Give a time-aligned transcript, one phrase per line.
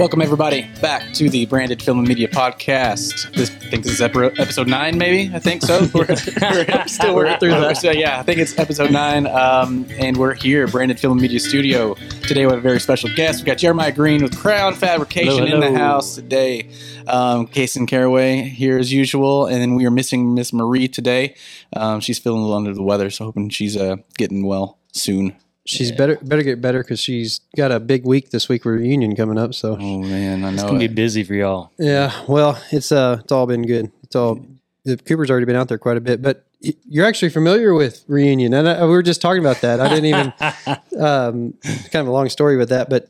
[0.00, 3.34] Welcome everybody back to the Branded Film and Media Podcast.
[3.34, 5.30] This I think this is episode nine, maybe.
[5.34, 5.90] I think so.
[5.94, 7.76] We're, we're still working through that.
[7.76, 11.20] So, yeah, I think it's episode nine, um, and we're here, at Branded Film and
[11.20, 11.96] Media Studio.
[12.22, 13.40] Today we have a very special guest.
[13.40, 16.70] We've got Jeremiah Green with Crown Fabrication Hello, in the house today.
[17.06, 21.34] Um, Kason Caraway here as usual, and then we are missing Miss Marie today.
[21.76, 25.36] Um, she's feeling a little under the weather, so hoping she's uh, getting well soon.
[25.70, 29.38] She's better better get better because she's got a big week this week reunion coming
[29.38, 29.54] up.
[29.54, 31.70] So Oh man, I know It's gonna be busy for y'all.
[31.78, 33.90] yeah, well, it's uh it's all been good.
[34.02, 34.44] It's all
[34.84, 36.44] the Cooper's already been out there quite a bit, but
[36.88, 39.80] you're actually familiar with reunion, and I, we were just talking about that.
[39.80, 40.32] I didn't even
[41.00, 43.08] um, kind of a long story with that, but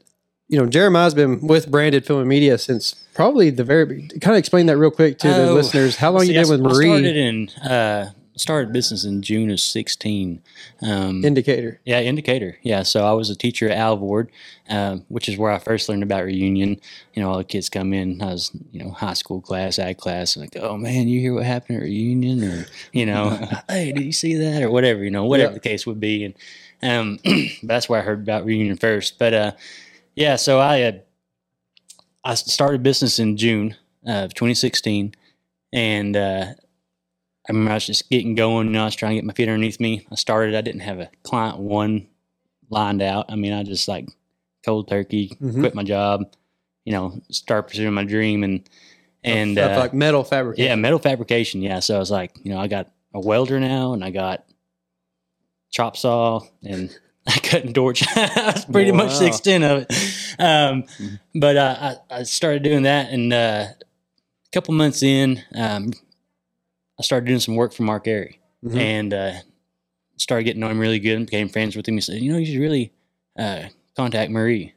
[0.49, 4.09] you know Jeremiah's been with Branded Film and Media since probably the very.
[4.21, 5.97] Kind of explain that real quick to the Oh, listeners.
[5.97, 9.61] How long See, you been with I started in uh, started business in June of
[9.61, 10.43] sixteen.
[10.83, 11.81] Um, In Decatur.
[11.85, 12.57] yeah, in Decatur.
[12.63, 14.31] Yeah, so I was a teacher at Alvord,
[14.69, 16.81] um, which is where I first learned about reunion.
[17.15, 18.21] You know, all the kids come in.
[18.23, 21.35] I was, you know, high school class, ag class, and like, oh man, you hear
[21.35, 23.31] what happened at reunion, or you know,
[23.69, 25.55] hey, did you see that, or whatever, you know, whatever Yeah.
[25.55, 26.35] the case would be, and
[26.83, 27.19] um,
[27.63, 29.19] that's where I heard about reunion first.
[29.19, 29.53] But uh,
[30.15, 30.93] yeah, so I uh,
[32.25, 35.15] I started business in June of 2016,
[35.73, 36.47] and uh,
[37.51, 38.69] I remember I was just getting going.
[38.69, 40.07] You know, I was trying to get my feet underneath me.
[40.11, 40.55] I started.
[40.55, 42.07] I didn't have a client one
[42.71, 43.27] lined out.
[43.29, 44.09] I mean, I just like
[44.65, 45.59] cold turkey, Mhm.
[45.59, 46.33] quit my job.
[46.85, 48.69] You know, start pursuing my dream and
[49.25, 50.65] and uh, like metal fabrication.
[50.65, 51.61] yeah, metal fabrication.
[51.61, 54.45] Yeah, so I was like, you know, I got a welder now, and I got
[55.71, 58.03] chop saw and I cut torch.
[58.15, 60.41] That's pretty much the extent of it.
[60.41, 60.85] Um,
[61.35, 65.93] but uh, I, I started doing that, and uh, a couple months in, um,
[67.01, 68.77] I started doing some work for Mark Airy, Mhm.
[68.79, 69.33] and uh,
[70.19, 71.95] started getting to know him really good, and became friends with him.
[71.95, 72.93] He said, you know, you should really
[73.39, 73.65] uh,
[73.97, 74.75] contact Marie.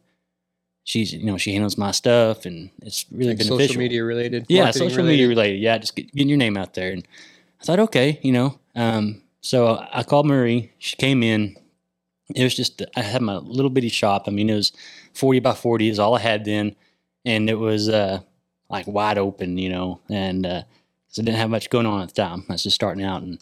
[0.86, 4.46] She's, you know, she handles my stuff, and it's really Like beneficial social media related.
[4.50, 5.60] yeah, social media related.
[5.60, 6.92] Yeah, just get, getting your name out there.
[6.92, 7.06] And
[7.62, 8.58] I thought, okay, you know.
[8.76, 10.72] Um, so I called Marie.
[10.80, 11.58] She came in.
[12.36, 14.24] It was just I had my little bitty shop.
[14.28, 14.72] I mean, it was
[15.14, 16.76] forty by forty is all I had then,
[17.26, 18.20] and it was uh,
[18.70, 20.00] like wide open, you know.
[20.10, 20.64] And uh,
[21.14, 22.44] so I didn't have much going on at the time.
[22.50, 23.40] I was just starting out, and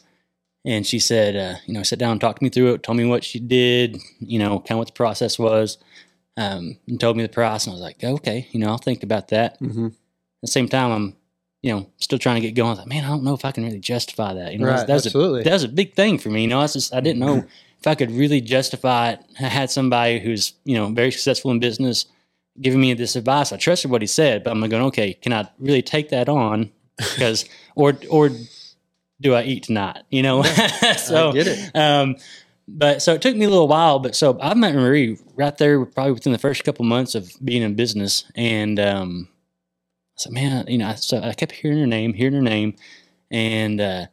[0.65, 2.83] and she said, uh, you know, sit down and talk to me through it.
[2.83, 5.77] Told me what she did, you know, kind of what the process was,
[6.37, 7.65] um, and told me the price.
[7.65, 10.67] And I was like, okay, you know, I'll think about that hmm at the same
[10.67, 11.15] time, I'm,
[11.61, 12.69] you know, still trying to get going.
[12.69, 14.53] I was like, man, I don't know if I can really justify that.
[14.53, 15.41] You know, Right, that was absolutely.
[15.41, 16.41] A, that was a big thing for me.
[16.41, 17.45] You know, I just, I didn't know
[17.79, 19.19] if I could really justify it.
[19.39, 22.07] I had somebody who's, you know, very successful in business
[22.59, 23.53] giving me this advice.
[23.53, 26.71] I trusted what he said, but I'm going, okay, can I really take that on?
[26.97, 28.29] Because, or, or
[29.19, 30.03] do I eat tonight?
[30.09, 30.43] You know,
[30.97, 31.75] so I get it.
[31.75, 32.15] um,
[32.67, 33.99] but so it took me a little while.
[33.99, 37.61] But so I met Marie right there, probably within the first couple months of being
[37.63, 41.87] in business, and um, I said, "Man, you know," I- so I kept hearing her
[41.87, 42.75] name, hearing her name,
[43.29, 44.05] and uh,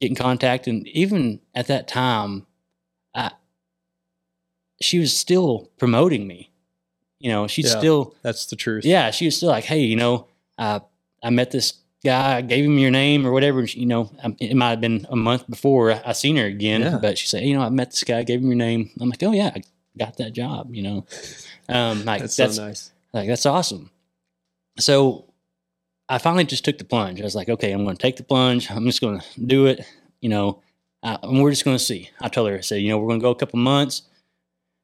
[0.00, 0.66] get in contact.
[0.66, 2.46] And even at that time,
[3.14, 3.32] I
[4.80, 6.50] she was still promoting me.
[7.18, 7.78] You know, she's Yeah.
[7.78, 8.84] still That's the truth.
[8.84, 10.80] yeah, she was still like, hey, you know, uh,
[11.24, 11.72] I met this
[12.04, 13.60] guy, I gave him your name or whatever.
[13.60, 16.44] and she- You know, um, it might have been a month before I seen her
[16.46, 16.98] again, Yeah.
[17.00, 18.90] but she said, you know, I met this guy, gave him your name.
[19.00, 19.62] I'm like, oh yeah, I
[19.98, 20.74] got that job.
[20.74, 21.06] You know,
[21.68, 22.92] um, like That's, that's, so nice.
[23.14, 23.90] like that's awesome.
[24.78, 25.32] So
[26.08, 27.20] I finally just took the plunge.
[27.20, 28.70] I was like, okay, I'm going to take the plunge.
[28.70, 29.80] I'm just going to do it.
[30.20, 30.62] You know,
[31.02, 32.10] and we're just going to see.
[32.20, 34.02] I told her, I said, you know, we're going to go a couple months.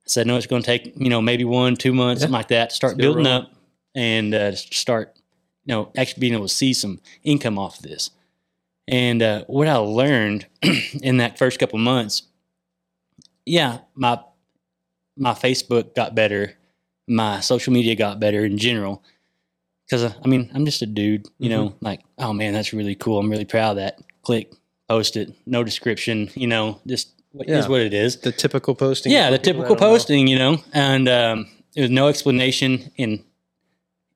[0.06, 2.24] I said, no, it's going to take, you know, maybe one, two months, Yeah.
[2.24, 3.42] something like that to start building rolling.
[3.44, 3.52] up
[3.94, 5.16] and uh, start,
[5.70, 8.10] you know, actually being able to see some income off of this.
[8.88, 10.46] And uh, what I learned
[11.00, 12.24] in that first couple months,
[13.46, 14.18] yeah, my
[15.16, 16.54] my Facebook got better,
[17.06, 19.04] my social media got better in general.
[19.86, 23.20] Because I mean, I'm just a dude, you know, like, oh man, that's really cool.
[23.20, 24.00] I'm really proud of that.
[24.22, 24.52] Click,
[24.88, 27.70] post it, no description, you know, just what is Yeah.
[27.70, 28.16] what it is.
[28.16, 29.12] The typical posting.
[29.12, 29.86] Yeah, the typical don't know.
[29.86, 33.22] posting, you know, and um, there was no explanation in,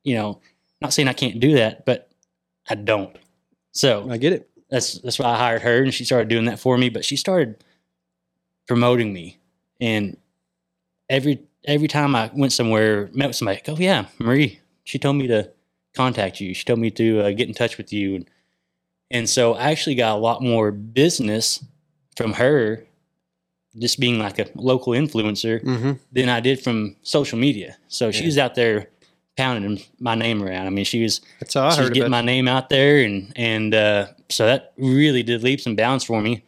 [0.02, 0.40] you know,
[0.84, 2.10] not saying I can't do that, but
[2.68, 3.16] I don't.
[3.72, 4.48] So I get it.
[4.70, 6.88] that's that's why I hired her, and she started doing that for me.
[6.90, 7.64] But she started
[8.68, 9.38] promoting me,
[9.80, 10.16] and
[11.08, 15.26] every every time I went somewhere, met with somebody, oh yeah, Marie, she told me
[15.28, 15.50] to
[15.96, 16.54] contact you.
[16.54, 18.30] She told me to uh, get in touch with you, and
[19.10, 21.64] and so I actually got a lot more business
[22.16, 22.84] from her,
[23.78, 25.92] just being like a local influencer, Mm-hmm.
[26.12, 27.76] than I did from social media.
[27.88, 28.12] So Yeah.
[28.12, 28.88] she's out there
[29.36, 30.66] pounding my name around.
[30.66, 33.32] I mean, she was That's how I she's heard getting my name out there, and
[33.36, 36.44] and uh, so that really did leaps and bounds for me.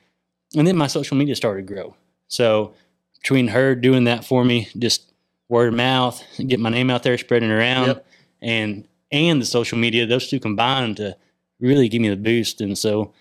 [0.56, 1.94] And then my social media started to grow.
[2.29, 2.75] So
[3.21, 5.12] between her doing that for me, just
[5.49, 8.06] word of mouth, get my name out there, spreading around, Yep.
[8.43, 10.06] and and the social media.
[10.06, 11.17] Those two combined to
[11.61, 12.61] really give me the boost.
[12.61, 13.12] And so,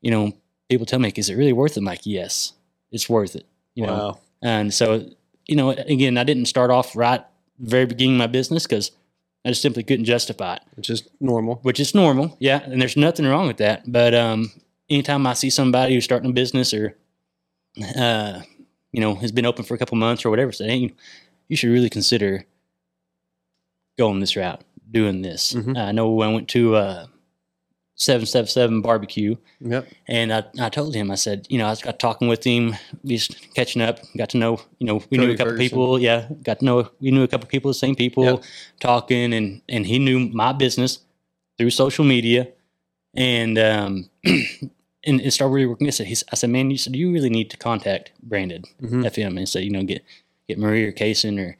[0.00, 0.32] you know,
[0.68, 2.52] people tell me, "Is it really worth it?" I'm like, "Yes,
[2.90, 4.18] it's worth it." You know, wow.
[4.42, 5.08] and so,
[5.46, 7.24] you know, again, I didn't start off right
[7.58, 8.92] very beginning of my business because
[9.44, 11.56] I just simply couldn't justify it, Which is normal.
[11.62, 12.36] which is normal.
[12.40, 12.60] Yeah.
[12.64, 13.90] And there's nothing wrong with that.
[13.90, 14.50] But um,
[14.90, 16.96] anytime I see somebody who's starting a business or,
[17.96, 18.40] uh,
[18.92, 20.92] you know, has been open for a couple months or whatever, say, hey,
[21.48, 22.44] you should really consider
[23.96, 25.52] going this route, doing this.
[25.54, 25.76] Mhm.
[25.76, 27.06] I know when I went to uh,
[27.98, 29.88] 777 barbecue Yep.
[30.06, 32.76] and I, I told him, I said, you know, I was got talking with him,
[33.04, 35.68] just catching up, got to know, you know, we knew a couple Ferguson.
[35.68, 35.98] people.
[35.98, 36.28] Yeah.
[36.44, 38.44] Got to know, we knew a couple people, the same people Yep.
[38.80, 41.00] talking and, and he knew my business
[41.58, 42.46] through social media.
[43.16, 45.88] And, um, and it started really working.
[45.88, 49.04] I said, he's, I said, man, you said, you really need to contact Branded Mhm.
[49.06, 50.04] FM and say, you know, get,
[50.46, 51.56] get Marie or Kaysen or,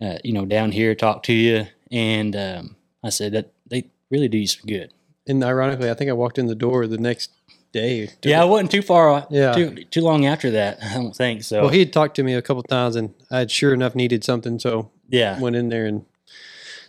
[0.00, 1.66] uh, you know, down here, talk to you.
[1.90, 4.92] And, um, I said that they really do you some good.
[5.26, 7.30] And ironically, I think I walked in the door the next
[7.72, 8.08] day.
[8.22, 9.26] Yeah, I wasn't too far.
[9.30, 9.52] Yeah.
[9.52, 10.78] too too long after that.
[10.82, 11.62] I don't think so.
[11.62, 14.24] Well, he had talked to me a couple times, and I had sure enough needed
[14.24, 16.04] something, so yeah, went in there, and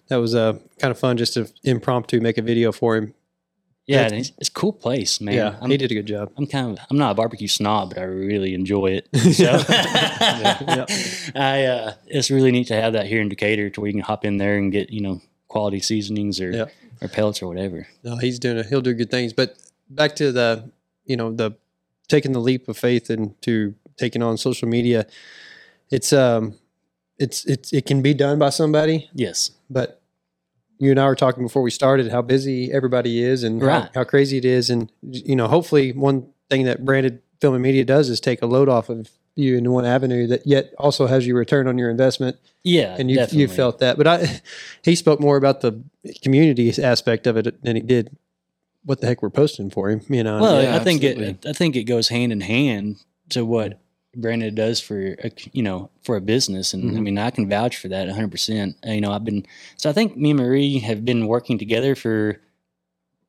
[0.08, 3.14] that was uh, kind of fun just to impromptu make a video for him.
[3.86, 4.08] yeah.
[4.08, 5.36] It's, it's a cool place, man.
[5.36, 6.32] yeah, I'm, he did a good job.
[6.38, 9.08] I'm kind of I'm not a barbecue snob, but I really enjoy it.
[9.34, 10.86] So yeah.
[11.36, 14.02] I uh, it's really neat to have that here in Decatur, to where you can
[14.02, 15.22] hop in there and get you know
[15.54, 16.66] quality seasonings or Yeah.
[17.02, 17.88] or pellets or whatever.
[18.04, 18.66] No, he's doing it.
[18.66, 19.34] He'll do good things.
[19.34, 19.56] But
[19.90, 20.72] back to the,
[21.06, 21.52] you know, the
[22.08, 25.06] taking the leap of faith into taking on social media.
[25.92, 26.56] It's um,
[27.20, 30.02] it's it's it can be done by somebody, Yes, but
[30.80, 33.84] you and I were talking before we started how busy everybody is and Right.
[33.84, 34.70] how, how crazy it is.
[34.72, 38.48] And you know, hopefully, one thing that branded film and media does is take a
[38.48, 41.90] load off of you in one avenue that yet also has you return on your
[41.90, 43.98] investment yeah, and you you felt that.
[43.98, 44.42] But I,
[44.84, 45.82] he spoke more about the
[46.22, 48.16] community aspect of it than he did
[48.86, 50.02] what the heck we're posting for him.
[50.10, 51.46] You know, Well, Yeah, I think it.
[51.46, 52.98] I think it goes hand in hand
[53.30, 53.80] to what
[54.16, 57.04] Branded does for a, you know for a business, and I Mhm.
[57.04, 58.30] mean I can vouch for that 100.
[58.32, 59.46] percent You know, I've been
[59.78, 62.40] so I think me and Marie have been working together for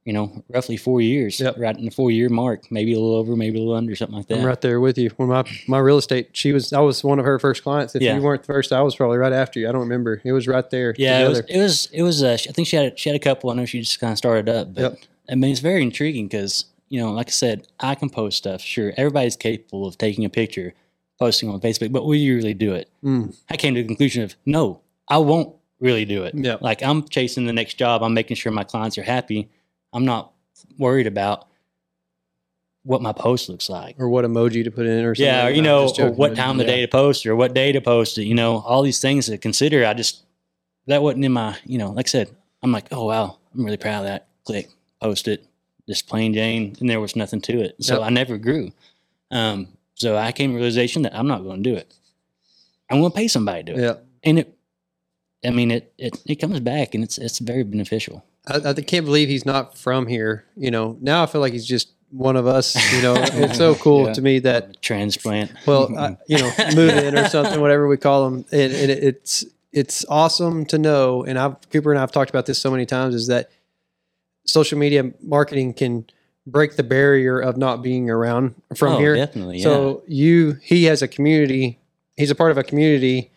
[0.05, 1.57] you know roughly four years, Yep.
[1.59, 4.17] right in the four year mark, maybe a little over, maybe a little under, something
[4.17, 4.39] like that.
[4.39, 5.11] I'm right there with you.
[5.17, 7.95] When my my real estate, she was I was one of her first clients.
[7.95, 8.17] If Yeah.
[8.17, 9.69] you weren't first, I was probably right after you.
[9.69, 10.21] I don't remember.
[10.25, 10.95] It was right there.
[10.99, 11.89] Yeah, it was, it was.
[11.93, 12.23] It was.
[12.23, 12.99] Uh, I think she had.
[12.99, 13.51] She had a couple.
[13.51, 14.99] I know she just kind of started up, but Yep.
[15.31, 18.61] I mean, it's very intriguing because you know, like I said, I can post stuff.
[18.61, 20.75] Sure, everybody's capable of taking a picture,
[21.19, 22.91] posting on Facebook, but will you really do it?
[23.03, 23.35] Mm.
[23.49, 26.35] I came to the conclusion of no, I won't really do it.
[26.35, 26.59] Yeah.
[26.61, 28.03] Like I'm chasing the next job.
[28.03, 29.49] I'm making sure my clients are happy.
[29.95, 30.33] I'm not
[30.79, 31.47] worried about
[32.83, 33.97] what my post looks like.
[33.99, 35.25] or what emoji to put in, or something.
[35.27, 36.71] Yeah, or, you I'm know, or what time of the yeah.
[36.77, 39.39] day to post or what day to post it, you know, all these things to
[39.39, 39.87] consider.
[39.87, 40.25] I just,
[40.87, 42.29] that wasn't in my, you know, like I said,
[42.63, 44.29] I'm like, oh, wow, I'm really proud of that.
[44.45, 44.69] Click,
[45.01, 45.47] post it,
[45.89, 46.77] just plain Jane.
[46.79, 47.77] And there was nothing to it.
[47.81, 48.03] So Yep.
[48.03, 48.73] I never grew.
[49.31, 51.95] Um, so I came to realization that I'm not going to do it.
[52.91, 53.83] I'm going to pay somebody to do it.
[53.83, 53.95] Yeah,
[54.25, 54.59] And it,
[55.43, 58.25] I mean, it, it, it comes back and it's, it's very beneficial.
[58.47, 60.45] I, I can't believe he's not from here.
[60.57, 62.75] You know, now I feel like he's just one of us.
[62.93, 64.13] You know, it's so cool Yeah.
[64.15, 65.53] to me that Transplant.
[65.67, 68.45] well, I, you know, move in or something, whatever we call them.
[68.53, 71.25] And, and it, it's it's awesome to know.
[71.25, 73.51] And I've Cooper and I've talked about this so many times is that
[74.47, 76.07] social media marketing can
[76.47, 79.17] break the barrier of not being around from oh, here.
[79.17, 79.59] Definitely.
[79.59, 79.65] Yeah.
[79.65, 81.79] So you, he has a community.
[82.17, 83.33] He's a part of a community.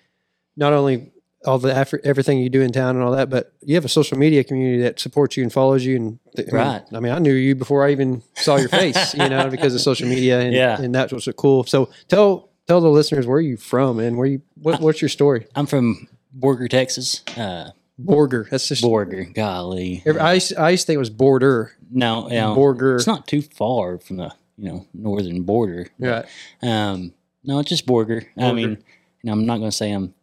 [0.57, 1.11] Not only
[1.47, 3.89] all the effort, everything you do in town and all that, but you have a
[3.89, 5.95] social media community that supports you and follows you.
[5.95, 6.83] And th- I mean- Right.
[6.93, 9.81] I mean, I knew you before I even saw your face, you know, because of
[9.81, 10.39] social media.
[10.41, 10.79] And, Yeah.
[10.81, 11.63] and that was so cool.
[11.63, 15.47] So tell tell the listeners where you from and where you what, what's your story?
[15.55, 17.23] I'm from Borger, Texas.
[17.37, 18.47] Uh, Borger.
[18.49, 18.83] That's just.
[18.83, 20.03] Borger, golly.
[20.05, 21.71] every- I used, I used to think it was border.
[21.89, 22.95] No, know, Borger.
[22.97, 25.87] it's not too far from the you know northern border.
[25.97, 26.25] Right.
[26.61, 27.13] Um,
[27.43, 28.25] no, it's just Borger.
[28.37, 28.77] I mean, you
[29.23, 30.13] know, I'm not going to say I'm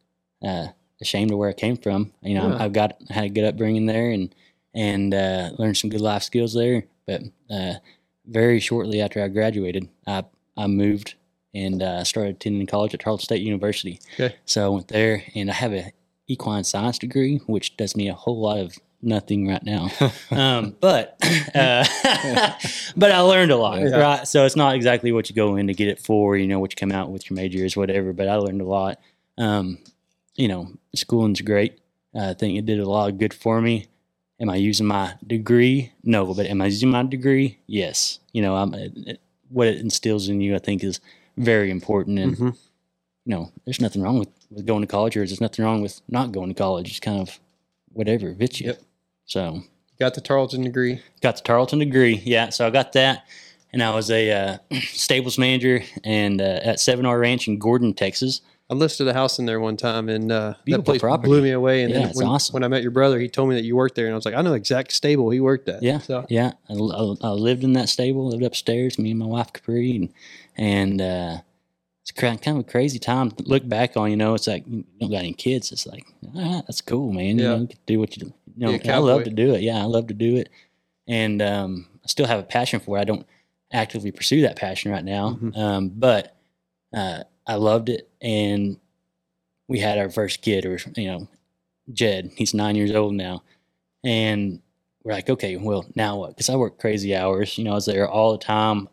[0.47, 0.67] uh,
[1.05, 2.13] ashamed of where I came from.
[2.23, 2.63] You know, Yeah.
[2.65, 4.35] I've got had a good upbringing there and
[4.75, 6.85] and uh, learned some good life skills there.
[7.07, 7.75] But uh,
[8.27, 10.25] very shortly after I graduated, I
[10.57, 11.15] I moved
[11.55, 14.01] and uh, started attending college at Tarleton State University.
[14.15, 14.35] Okay.
[14.45, 15.93] So I went there, and I have a
[16.27, 19.89] equine science degree, which does me a whole lot of nothing right now.
[20.33, 21.17] um, but
[21.55, 21.85] uh,
[22.97, 23.97] but I learned a lot, Yeah.
[23.99, 24.27] right?
[24.27, 26.73] So it's not exactly what you go in to get it for, you know, what
[26.73, 28.13] you come out with your major is, whatever.
[28.13, 28.99] But I learned a lot.
[29.39, 29.79] Um,
[30.35, 31.79] you know, schooling's great.
[32.15, 33.87] Uh, I think it did a lot of good for me.
[34.41, 35.93] Am I using my degree?
[36.03, 37.59] No, but am I using my degree?
[37.67, 38.19] Yes.
[38.33, 40.99] You know, I'm, it, it- what it instills in you, I think, is
[41.37, 42.19] very important.
[42.19, 42.57] And Mhm.
[43.25, 46.01] you know, there's nothing wrong with, with going to college, or there's nothing wrong with
[46.09, 46.91] not going to college.
[46.91, 47.39] It's kind of
[47.93, 48.69] whatever fits you.
[48.69, 48.83] Yep.
[49.27, 49.63] So
[50.01, 51.01] Got the Tarleton degree.
[51.21, 52.21] got the Tarleton degree.
[52.25, 53.25] Yeah, so I got that,
[53.73, 57.95] and I was a uh, stables manager and uh, at Seven R Ranch in Gordon,
[57.95, 58.41] Texas.
[58.75, 61.29] I listed a house in there one time, and uh, that Beautiful place property.
[61.29, 61.85] blew me away.
[61.85, 62.55] And Yeah, then it's when, awesome.
[62.55, 64.25] when I met your brother, he told me that you worked there, and I was
[64.25, 65.83] like, I know exact stable he worked at.
[65.83, 66.53] Yeah, So yeah.
[66.69, 70.09] I, I, I lived in that stable, lived upstairs, me and my wife Capri, and
[70.57, 71.39] and uh,
[72.03, 74.11] it's cra- kind of a crazy time to look back on.
[74.11, 75.73] You know, it's like you don't got any kids.
[75.73, 76.05] It's like
[76.37, 77.39] ah, that's cool, man.
[77.39, 77.49] You Yeah.
[77.55, 78.33] know, you can do what you do.
[78.57, 79.25] You know, Be a I love cowboy.
[79.25, 79.63] to do it.
[79.63, 80.49] Yeah, I love to do it,
[81.07, 83.01] and um, I still have a passion for it.
[83.01, 83.27] I don't
[83.73, 85.57] actively pursue that passion right now, Mhm.
[85.57, 86.37] um, but
[86.93, 88.79] uh, I loved it, and
[89.69, 91.29] we had our first kid, or you know,
[91.93, 92.33] Jed.
[92.37, 93.43] He's nine years old now,
[94.03, 94.61] and
[95.03, 96.31] we're like, okay, well, now what?
[96.31, 97.59] Because I work crazy hours.
[97.59, 98.89] You know, I was there all the time.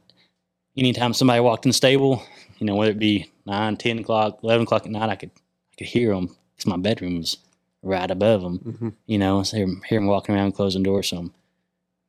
[0.77, 2.23] Anytime somebody walked in the stable,
[2.59, 5.31] you know, whether it be 9, 10 o'clock, 11 o'clock at night, I could
[5.73, 7.37] I could hear them because my bedroom was
[7.83, 8.59] right above them.
[8.59, 8.93] mhm.
[9.07, 11.09] You know, so I hear, hear them walking around, closing doors.
[11.09, 11.33] So I'm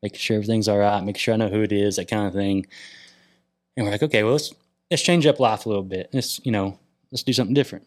[0.03, 2.35] making sure everything's all right, making sure I know who it is, that kind of
[2.35, 2.67] thing.
[3.77, 4.53] And we're like, okay, well, let's,
[4.93, 6.11] let's change up life a little bit.
[6.13, 6.79] Let's, you know,
[7.11, 7.87] let's do something different.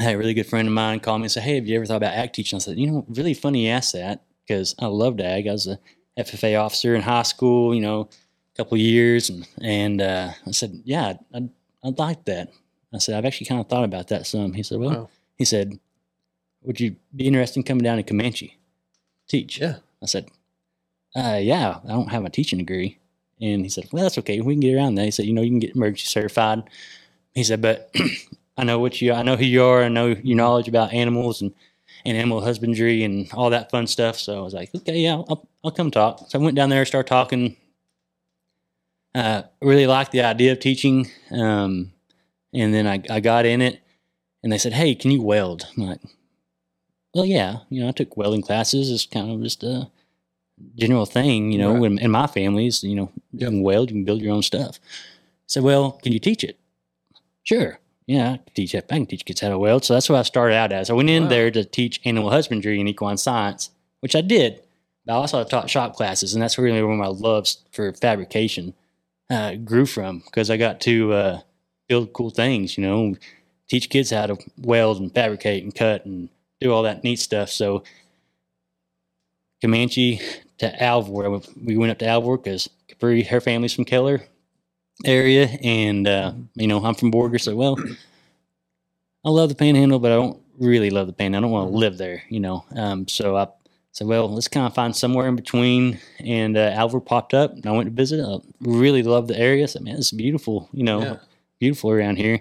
[0.00, 1.76] I had a really good friend of mine call me and say, Hey, have you
[1.76, 2.56] ever thought about ag teaching?
[2.56, 5.46] I said, You know, really funny you asked that because I loved ag.
[5.46, 5.78] I was a
[6.18, 8.08] FFA officer in high school, you know,
[8.54, 9.28] a couple years.
[9.28, 11.50] And, and uh, I said, Yeah, I'd,
[11.84, 12.48] I'd like that.
[12.92, 14.54] I said, I've actually kind of thought about that some.
[14.54, 15.08] He said, Well, Wow.
[15.36, 15.78] he said,
[16.62, 18.58] Would you be interested in coming down to Comanche?
[19.28, 19.60] Teach.
[19.60, 19.76] Yeah.
[20.02, 20.28] I said,
[21.14, 22.98] uh, Yeah, I don't have a teaching degree.
[23.40, 24.40] And he said, Well, that's okay.
[24.40, 25.04] We can get around that.
[25.04, 26.62] He said, You know, you can get emergency certified.
[27.34, 27.94] He said, But
[28.56, 29.82] I know what you, I know who you are.
[29.82, 31.52] I know your knowledge about animals and,
[32.04, 34.18] and animal husbandry and all that fun stuff.
[34.18, 36.24] So I was like, Okay, yeah, I'll, I'll come talk.
[36.28, 37.56] So I went down there, started talking.
[39.14, 41.08] Uh, really liked the idea of teaching.
[41.30, 41.92] Um,
[42.52, 43.80] and then I, I got in it
[44.42, 45.66] and they said, Hey, can you weld?
[45.76, 46.00] I'm like,
[47.14, 48.90] Well, yeah, you know, I took welding classes.
[48.90, 49.90] It's kind of just a
[50.76, 51.84] general thing, you know, Right.
[51.92, 54.78] in, in my family's, you know, you can weld, you can build your own stuff.
[54.82, 56.58] I said, Well, can you teach it?
[57.42, 57.78] Sure.
[58.06, 58.74] Yeah, I can teach.
[58.74, 59.84] I can teach kids how to weld.
[59.84, 60.90] So that's what I started out as.
[60.90, 61.28] I went in Wow.
[61.30, 63.70] there to teach animal husbandry and equine science,
[64.00, 64.60] which I did.
[65.06, 68.74] But I also taught shop classes, and that's really where my love for fabrication
[69.30, 71.40] uh, grew from because I got to uh,
[71.88, 73.14] build cool things, you know,
[73.68, 76.28] teach kids how to weld and fabricate and cut and
[76.60, 77.48] do all that neat stuff.
[77.50, 77.84] So
[79.64, 80.20] Comanche
[80.58, 84.22] to Alvord, we went up to Alvord because Capri, her family's from Keller
[85.06, 87.78] area, and uh, you know I'm from Borger, so well,
[89.24, 91.38] I love the Panhandle, but I don't really love the Panhandle.
[91.38, 92.62] I don't want to live there, you know.
[92.76, 93.48] Um, so I
[93.92, 95.98] said, well, let's kind of find somewhere in between.
[96.20, 98.22] And uh, Alvord popped up, and I went to visit.
[98.22, 99.62] I really loved the area.
[99.62, 101.16] I said, man, it's beautiful, you know, Yeah.
[101.58, 102.40] beautiful around here.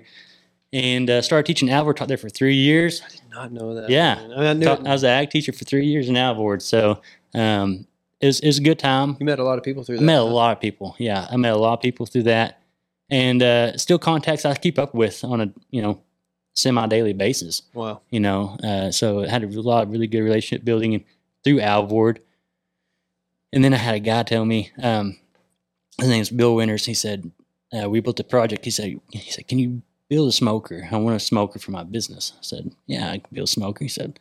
[0.74, 1.96] And uh, started teaching Alvord.
[1.96, 3.02] Taught there for three years.
[3.34, 3.90] Not know that.
[3.90, 4.20] Yeah.
[4.20, 6.62] I, mean, I knew Taught, I was an ag teacher for three years in Alvord,
[6.62, 7.02] so
[7.34, 7.88] um,
[8.22, 9.18] it, was, it was a good time.
[9.20, 10.06] you met a lot of people through I that.
[10.06, 10.96] met a lot of people.
[11.00, 12.62] Yeah, I met a lot of people through that,
[13.10, 16.02] and uh, still contacts I keep up with on a you know
[16.54, 17.64] semi daily basis.
[17.74, 18.02] Wow.
[18.10, 21.04] You know, uh, so I had a lot of really good relationship building
[21.44, 22.22] through Alvord.
[23.52, 25.18] And then I had a guy tell me, um,
[26.00, 26.86] his name's Bill Winters.
[26.86, 27.32] He said,
[27.72, 30.88] uh, "We built a project." He said, "He said, can you build a smoker?
[30.92, 33.84] I want a smoker for my business." I said, "Yeah, I can build a smoker."
[33.84, 34.20] He said,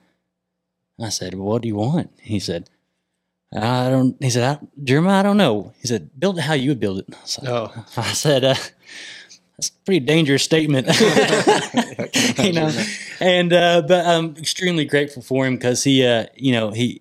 [1.00, 2.70] "I said, well, what do you want?" He said,
[3.54, 6.70] "I don't." He said, I, "Jeremiah, I don't know." He said, "Build it how you
[6.70, 7.70] would build it." I said, Oh.
[7.96, 8.54] I said, uh,
[9.56, 10.86] "That's a pretty dangerous statement."
[12.38, 12.70] you know,
[13.20, 17.00] and uh, but I'm extremely grateful for him because he, uh, you know, he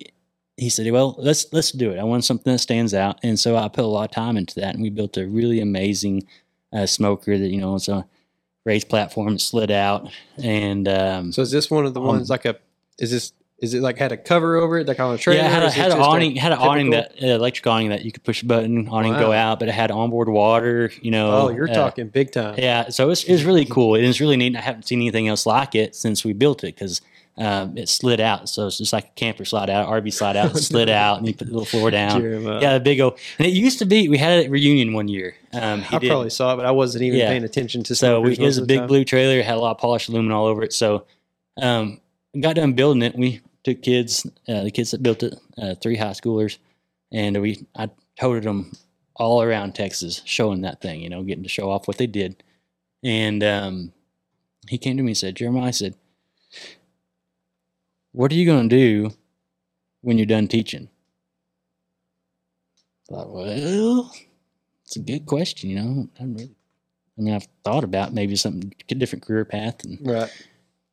[0.56, 1.98] he said, "Well, let's let's do it.
[1.98, 4.60] I want something that stands out," and so I put a lot of time into
[4.60, 6.26] that, and we built a really amazing
[6.72, 8.06] uh, smoker that you know it's a
[8.64, 10.10] raised platform slid out,
[10.42, 12.56] and um, So is this one of the Um, ones like a?
[12.98, 13.32] Is this?
[13.58, 15.40] Is it like had a cover over it, like on a trailer?
[15.40, 18.04] yeah, it had a, had an awning, had an awning that uh, electric awning that
[18.04, 20.90] you could push a button, awning go out, but it had onboard water.
[21.00, 22.56] You know, Oh, you're uh, talking big time.
[22.58, 23.94] Yeah, so it's, it's really cool.
[23.94, 24.56] It is really neat.
[24.56, 27.00] I haven't seen anything else like it since we built it because
[27.38, 28.48] um, it slid out.
[28.48, 31.34] So it's just like a camper slide out, RV slide out, slid out, and you
[31.34, 32.22] put the little floor down.
[32.22, 33.18] Yeah, the big old.
[33.38, 35.34] And it used to be, we had a reunion one year.
[35.52, 36.08] Um, he I did.
[36.10, 37.28] probably saw it, but I wasn't even Yeah.
[37.28, 37.94] paying attention to.
[37.94, 38.88] So we, it was a big time.
[38.88, 39.38] blue trailer.
[39.38, 40.72] It had a lot of polished aluminum all over it.
[40.72, 41.06] So
[41.60, 42.00] um,
[42.40, 43.16] got done building it.
[43.16, 46.58] We took kids, uh, the kids that built it, uh, three high schoolers,
[47.12, 48.72] and we I toted them
[49.16, 51.00] all around Texas, showing that thing.
[51.00, 52.42] You know, getting to show off what they did.
[53.04, 53.92] And um,
[54.68, 55.94] he came to me and said, Jeremiah, I said,
[58.12, 59.14] "What are you going to do
[60.02, 60.88] when you're done teaching?"
[63.10, 64.12] I thought, well,
[64.84, 65.70] it's a good question.
[65.70, 66.54] You know, I really
[67.18, 69.84] I mean, I've thought about maybe something a different career path.
[69.84, 70.30] And Right.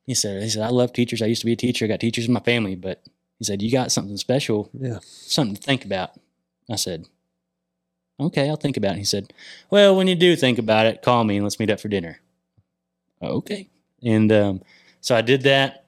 [0.05, 1.21] he said, he said, I love teachers.
[1.21, 1.85] I used to be a teacher.
[1.85, 3.01] I got teachers in my family, but
[3.37, 4.99] he said, you got something special, Yeah.
[5.01, 6.11] something to think about.
[6.69, 7.05] I said,
[8.19, 8.99] okay, I'll think about it.
[8.99, 9.31] He said,
[9.69, 12.19] well, when you do think about it, call me and let's meet up for dinner.
[13.21, 13.69] Okay.
[14.03, 14.61] And um,
[14.99, 15.85] so I did that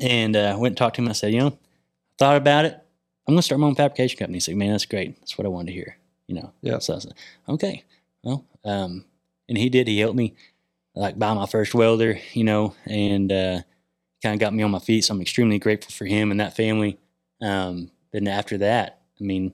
[0.00, 1.08] and uh, went and talked to him.
[1.08, 1.58] I said, you know,
[2.18, 2.74] thought about it.
[3.26, 4.36] I'm going to start my own fabrication company.
[4.36, 5.18] He said, man, that's great.
[5.20, 6.52] That's what I wanted to hear, you know?
[6.62, 6.78] Yeah.
[6.78, 7.14] So I said,
[7.48, 7.84] okay.
[8.22, 9.04] Well, um,
[9.48, 9.88] and he did.
[9.88, 10.34] He helped me
[10.94, 13.60] like buy my first welder, you know, and uh,
[14.22, 15.04] kind of got me on my feet.
[15.04, 16.98] So I'm extremely grateful for him and that family.
[17.40, 19.52] Um, then after that, I mean,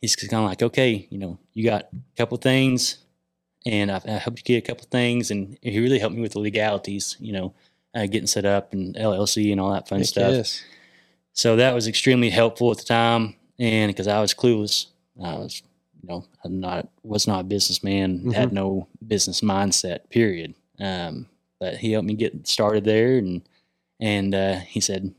[0.00, 2.98] he's kind of like, okay, you know, you got a couple things,
[3.64, 6.32] and I, I helped you get a couple things, and he really helped me with
[6.32, 7.54] the legalities, you know,
[7.94, 10.32] uh, getting set up and LLC and all that fun Heck stuff.
[10.32, 10.62] Yes.
[11.32, 14.86] So that was extremely helpful at the time, and because I was clueless,
[15.22, 15.62] I was,
[16.02, 20.10] you know, I'm not was not a businessman, had no business mindset.
[20.10, 20.54] Period.
[20.78, 21.26] Um,
[21.58, 23.42] but he helped me get started there, and
[23.98, 25.14] and uh, he said,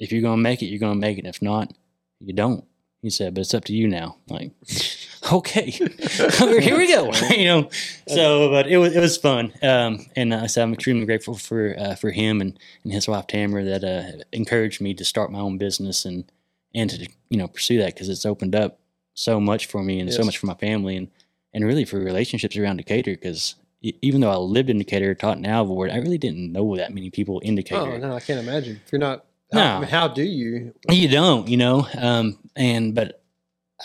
[0.00, 1.26] if you're gonna make it, you're gonna make it.
[1.26, 1.72] If not,
[2.18, 2.64] you don't.
[3.02, 4.16] He said, but it's up to you now.
[4.28, 4.52] Like,
[5.32, 7.12] okay, here we go.
[7.30, 7.68] you know,
[8.06, 9.52] so but it was it was fun.
[9.60, 13.26] Um, and I said I'm extremely grateful for uh, for him and, and his wife
[13.26, 16.30] Tamara that uh, encouraged me to start my own business and
[16.74, 18.78] and to you know pursue that because it's opened up
[19.14, 21.08] so much for me and so much for my family and
[21.52, 25.44] and really for relationships around Decatur because even though I lived in Decatur, taught in
[25.44, 27.94] Alvord, I really didn't know that many people in Decatur.
[27.94, 28.80] Oh no, I can't imagine.
[28.86, 29.24] If you're not, No.
[29.52, 30.74] How, mean, how do you?
[30.90, 31.86] You don't, you know.
[31.98, 33.22] Um, and but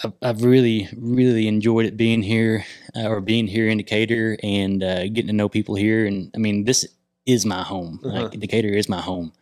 [0.04, 4.84] I've, I've really, really enjoyed it being here, uh, or being here in Decatur, and
[4.84, 6.06] uh, getting to know people here.
[6.06, 6.88] And I mean, this
[7.26, 8.00] is my home.
[8.04, 8.24] Uh-huh.
[8.24, 9.34] Like Decatur is my home.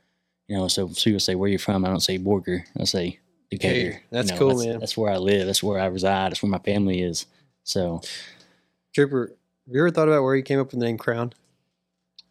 [0.48, 2.64] You know, so, so people say, "Where you from?" I don't say Borger.
[2.80, 3.92] I say Decatur.
[3.92, 4.80] Hey, that's You know, cool, that's, man.
[4.80, 5.46] That's where I live.
[5.46, 6.32] That's where I reside.
[6.32, 7.26] That's where my family is.
[7.64, 8.02] So
[8.94, 9.36] Trooper,
[9.68, 11.34] have you ever thought about where you came up with the name Crown?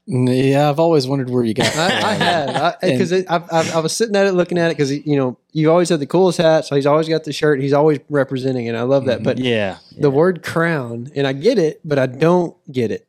[0.06, 1.74] Yeah, I've always wondered where you got.
[1.76, 2.48] I, I that.
[2.50, 5.38] have because I, I, I was sitting at it looking at it because you know
[5.52, 7.60] you always had the coolest hat, so he's always got the shirt.
[7.60, 8.74] He's always representing it.
[8.74, 9.22] I love that.
[9.22, 13.08] But yeah, the word crown, and I get it, but I don't get it.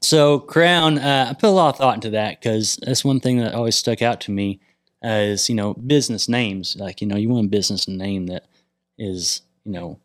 [0.00, 3.38] So crown, uh, I put a lot of thought into that because that's one thing
[3.38, 4.58] that always stuck out to me
[5.04, 6.74] uh, is you know business names.
[6.76, 8.46] Like you know you want a business name that
[8.98, 10.00] is you know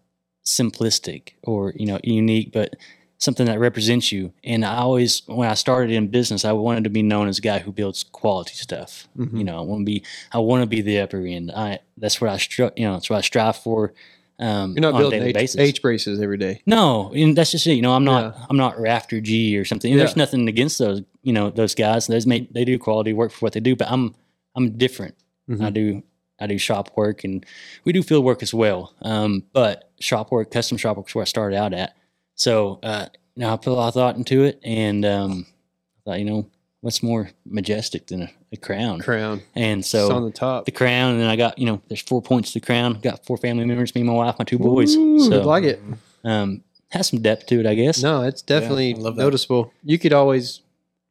[0.45, 2.75] simplistic or you know unique, but
[3.19, 4.31] something that represents you.
[4.43, 7.41] And I always, when I started in business, I wanted to be known as a
[7.41, 9.07] guy who builds quality stuff.
[9.17, 9.37] Mhm.
[9.37, 11.51] You know, I want to be, I want to be the upper end.
[11.51, 13.93] I that's what I stri- you know, that's what I strive for.
[14.39, 15.59] Um, You're not on a building daily H, basis.
[15.61, 16.61] H braces every day.
[16.67, 17.73] No, and that's just it.
[17.73, 18.45] You know, I'm not Yeah.
[18.51, 19.91] I'm not Rafter G or something.
[19.91, 22.05] And There's nothing against those, you know, those guys.
[22.05, 24.13] Those make they do quality work for what they do, but I'm
[24.55, 25.15] I'm different.
[25.49, 25.63] Mhm.
[25.65, 26.03] I do
[26.39, 27.43] I do shop work and
[27.83, 28.93] we do field work as well.
[29.01, 31.95] Um, but shop work, custom shop work is where I started out at.
[32.37, 35.99] So uh, you know, I put a lot of thought into it, and um, I
[36.11, 36.49] thought, you know,
[36.81, 38.99] what's more majestic than a, a crown?
[38.99, 39.41] Crown.
[39.55, 40.65] And it's on the top.
[40.65, 42.99] the crown, and then I got you know, there's four points to the crown.
[43.01, 44.95] Got four family members, me, my wife, my two boys.
[44.95, 45.81] Ooh, so like it.
[46.23, 48.01] um, has some depth to it, I guess.
[48.01, 49.23] No, it's definitely I love that.
[49.23, 49.73] noticeable.
[49.83, 50.61] You could always,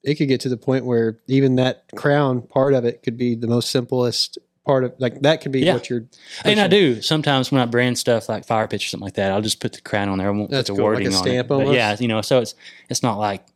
[0.03, 3.35] it could get to the point where even that crown part of it could be
[3.35, 5.75] the most simplest part of, like that could be Yeah.
[5.75, 6.05] what you're.
[6.45, 9.33] And I do sometimes when I brand stuff like fire pitch or something like that,
[9.33, 10.27] I'll just put the crown on there.
[10.29, 11.49] I won't That's put the cool, like a wording on it.
[11.49, 12.55] But yeah, you know, so it's
[12.91, 13.47] it's not like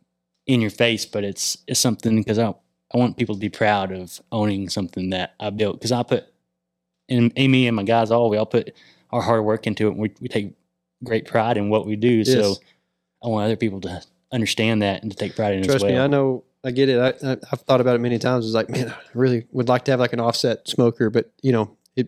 [0.47, 2.53] in your face, but it's it's something because I
[2.93, 6.25] I want people to be proud of owning something that I built because I put
[7.09, 8.73] and Amy and my guys all we all put
[9.11, 9.91] our hard work into it.
[9.91, 10.53] And we we take
[11.03, 12.23] great pride in what we do.
[12.23, 12.55] So
[13.23, 15.83] I want other people to understand that and to take pride in it Trust as
[15.83, 15.91] well.
[15.91, 16.43] me, I know.
[16.63, 16.99] I get it.
[16.99, 18.45] I, I, I've thought about it many times.
[18.45, 21.51] It's like, man, I really would like to have like an offset smoker, but you
[21.51, 22.07] know, it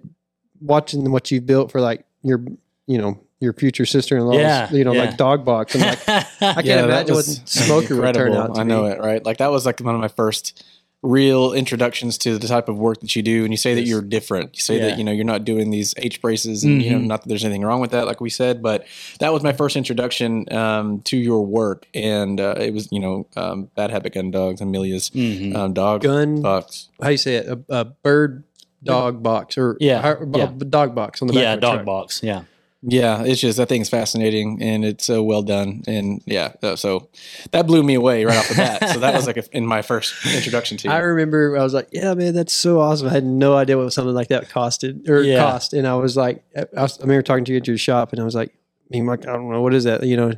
[0.62, 2.44] watching what you've built for like your,
[2.86, 5.06] you know, your future sister in law's, Yeah, you know, yeah.
[5.06, 5.76] like dog box.
[5.76, 8.38] I'm like, I can't Yeah, that imagine what was smoker would turn incredible.
[8.39, 8.56] out.
[8.56, 8.92] To I know be.
[8.92, 9.26] it, right?
[9.26, 10.63] Like that was like one of my first
[11.04, 13.44] real introductions to the type of work that you do.
[13.44, 14.52] And you say that you're different.
[14.56, 14.88] You say Yeah.
[14.88, 17.08] that you know you're not doing these H braces, and you know Mhm.
[17.08, 18.62] not that there's anything wrong with that, like we said.
[18.63, 18.86] But
[19.20, 23.28] that was my first introduction um, to your work, and uh, it was you know
[23.36, 25.56] um, Bad Habit Gun Dogs, Amelia's Mhm.
[25.56, 26.88] um, dog Gun, box.
[27.02, 27.48] how you say it?
[27.48, 28.44] A, a bird
[28.84, 30.52] dog box or Yeah, a, a yeah.
[30.70, 31.86] dog box on the back yeah, of a dog truck.
[31.86, 32.22] box.
[32.24, 32.42] Yeah.
[32.86, 37.10] Yeah, it's just that thing's fascinating and it's so well done, and yeah, uh, so
[37.52, 38.89] that blew me away right off the bat.
[38.93, 40.93] so that was like a, in my first introduction to you.
[40.93, 43.08] I remember I was like, yeah, man, that's so awesome.
[43.08, 45.39] I had no idea what something like that costed or Yeah.
[45.39, 45.72] cost.
[45.74, 48.19] And I was like, I, was, I remember talking to you at your shop and
[48.22, 50.04] I was like, I mean, like, I don't know, what is that?
[50.04, 50.34] You know,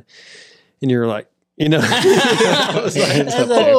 [0.82, 3.30] and you're like, You know, like, a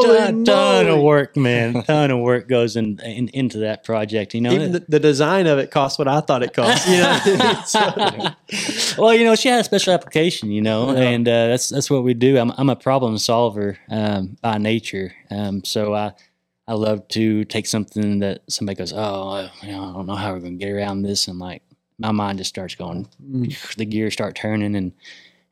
[0.04, 1.84] ton, ton of work, man.
[1.84, 4.34] ton of work goes in, in into that project.
[4.34, 6.88] You know, Even the, the design of it costs what I thought it cost.
[6.88, 7.20] You know,
[7.66, 11.02] So- well, you know, she had a special application, you know, Yeah.
[11.04, 12.40] and uh, that's that's what we do.
[12.40, 16.14] I'm I'm a problem solver um, by nature, um, so I
[16.68, 20.16] I love to take something that somebody goes, oh, uh, you know, I don't know
[20.16, 21.62] how we're going to get around this, and like
[22.00, 23.08] my mind just starts going,
[23.78, 24.94] the gears start turning, and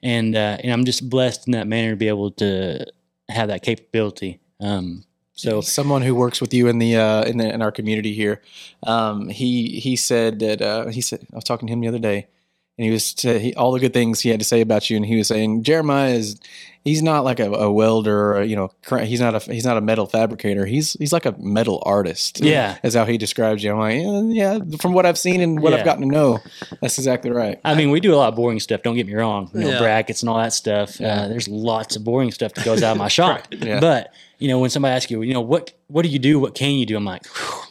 [0.05, 2.85] and uh, and I'm just blessed in that manner to be able to
[3.27, 4.39] have that capability.
[4.61, 8.13] Um, so someone who works with you in the uh, in the in our community
[8.13, 8.41] here,
[8.83, 11.99] um, he he said that uh, he said I was talking to him the other
[11.99, 12.27] day,
[12.77, 14.97] and he was to, he, all the good things he had to say about you,
[14.97, 16.39] and he was saying Jeremiah is
[16.83, 18.69] he's not like a, a welder, or, you know,
[19.01, 20.65] he's not a he's not a metal fabricator.
[20.65, 22.41] He's he's like a metal artist.
[22.41, 22.77] Yeah.
[22.83, 23.71] is how he describes you.
[23.71, 25.79] I'm like, yeah, yeah from what I've seen and what Yeah.
[25.79, 26.39] I've gotten to know,
[26.81, 27.59] that's exactly right.
[27.63, 28.83] I mean, we do a lot of boring stuff.
[28.83, 29.49] Don't get me wrong.
[29.53, 29.79] You know, Yeah.
[29.79, 30.99] brackets and all that stuff.
[30.99, 31.21] Yeah.
[31.21, 33.47] Uh, there's lots of boring stuff that goes out of my shop.
[33.51, 33.79] Yeah.
[33.79, 36.39] But you know, when somebody asks you, you know, what what do you do?
[36.39, 36.97] What can you do?
[36.97, 37.23] I'm like,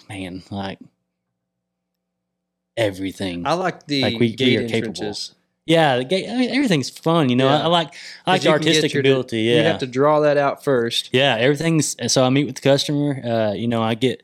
[0.08, 0.78] man, like
[2.76, 3.46] everything.
[3.46, 5.14] I like the Like, we- we gate are capable.
[5.66, 7.28] yeah, the ga- I mean, everything's fun.
[7.30, 7.64] You know, I, Yeah.
[7.64, 7.94] I like
[8.26, 9.40] I like the you can get artistic your- ability.
[9.42, 11.10] Yeah, You have to draw that out first.
[11.12, 13.20] yeah, everything's so I meet with the customer.
[13.24, 14.22] Uh, you know, I get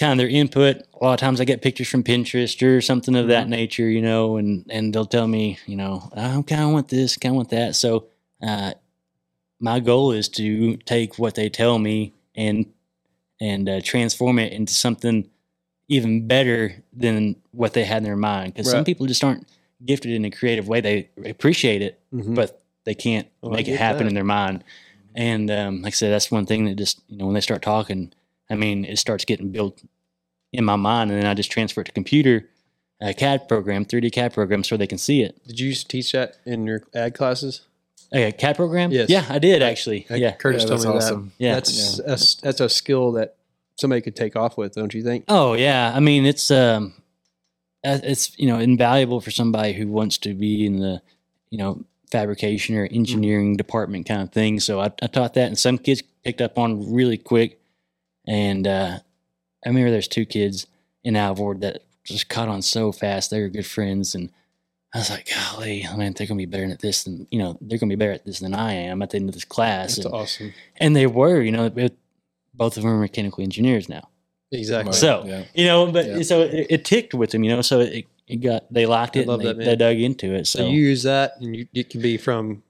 [0.00, 0.76] kind of their input.
[1.00, 3.30] A lot of times I get pictures from Pinterest or something of Mm-hmm.
[3.30, 6.88] that nature, you know, and and they'll tell me, you know, I kind of want
[6.88, 7.74] this, kind of want that.
[7.76, 8.06] So
[8.42, 8.74] uh,
[9.60, 12.66] my goal is to take what they tell me and
[13.40, 15.28] and uh, transform it into something
[15.88, 18.54] even better than what they had in their mind.
[18.54, 19.48] Because some people just aren't
[19.84, 20.80] gifted in a creative way.
[20.80, 22.34] They appreciate it, Mhm.
[22.34, 24.08] but they can't Oh, I make it happen that.
[24.08, 24.64] in their mind.
[25.14, 27.62] And um, like I said, that's one thing that just you know when they start
[27.62, 28.12] talking,
[28.50, 29.82] I mean, it starts getting built
[30.52, 32.48] in my mind, and then I just transfer it to computer,
[33.00, 35.36] a CAD program, 3D CAD program, so they can see it.
[35.46, 37.62] Did you used to teach that in your ag classes?
[38.12, 38.90] A CAD program?
[38.90, 39.10] Yes.
[39.10, 40.06] Yeah, I did actually.
[40.08, 40.32] Like, yeah.
[40.32, 41.32] Curtis Yeah, told that's me awesome.
[41.38, 41.44] that.
[41.44, 41.54] Yeah.
[41.54, 43.36] That's that's that's a skill that
[43.78, 45.24] somebody could take off with, don't you think?
[45.28, 46.94] Oh yeah, I mean it's um,
[47.84, 51.00] it's you know invaluable for somebody who wants to be in the
[51.50, 54.60] you know fabrication or engineering department kind of thing.
[54.60, 57.60] So I, I taught that, and some kids picked up on really quick.
[58.26, 58.98] And uh,
[59.64, 60.66] I remember there's two kids
[61.04, 63.30] in Alvord that just caught on so fast.
[63.30, 64.30] They were good friends, and
[64.94, 67.78] I was like, golly, man, they're gonna be better at this than you know they're
[67.78, 69.96] gonna be better at this than I am at the end of this class.
[69.96, 70.54] That's And, awesome.
[70.78, 71.96] and they were, you know, it-
[72.58, 74.08] both of them are mechanical engineers now.
[74.52, 74.90] Exactly.
[74.90, 74.94] Right.
[74.94, 75.44] So yeah.
[75.54, 76.22] you know, but Yeah.
[76.22, 77.62] so it, it ticked with them, you know.
[77.62, 80.34] So it, it got they locked I it, love and they, that, they dug into
[80.34, 80.46] it.
[80.46, 82.62] So, So you use that, and you, it can be from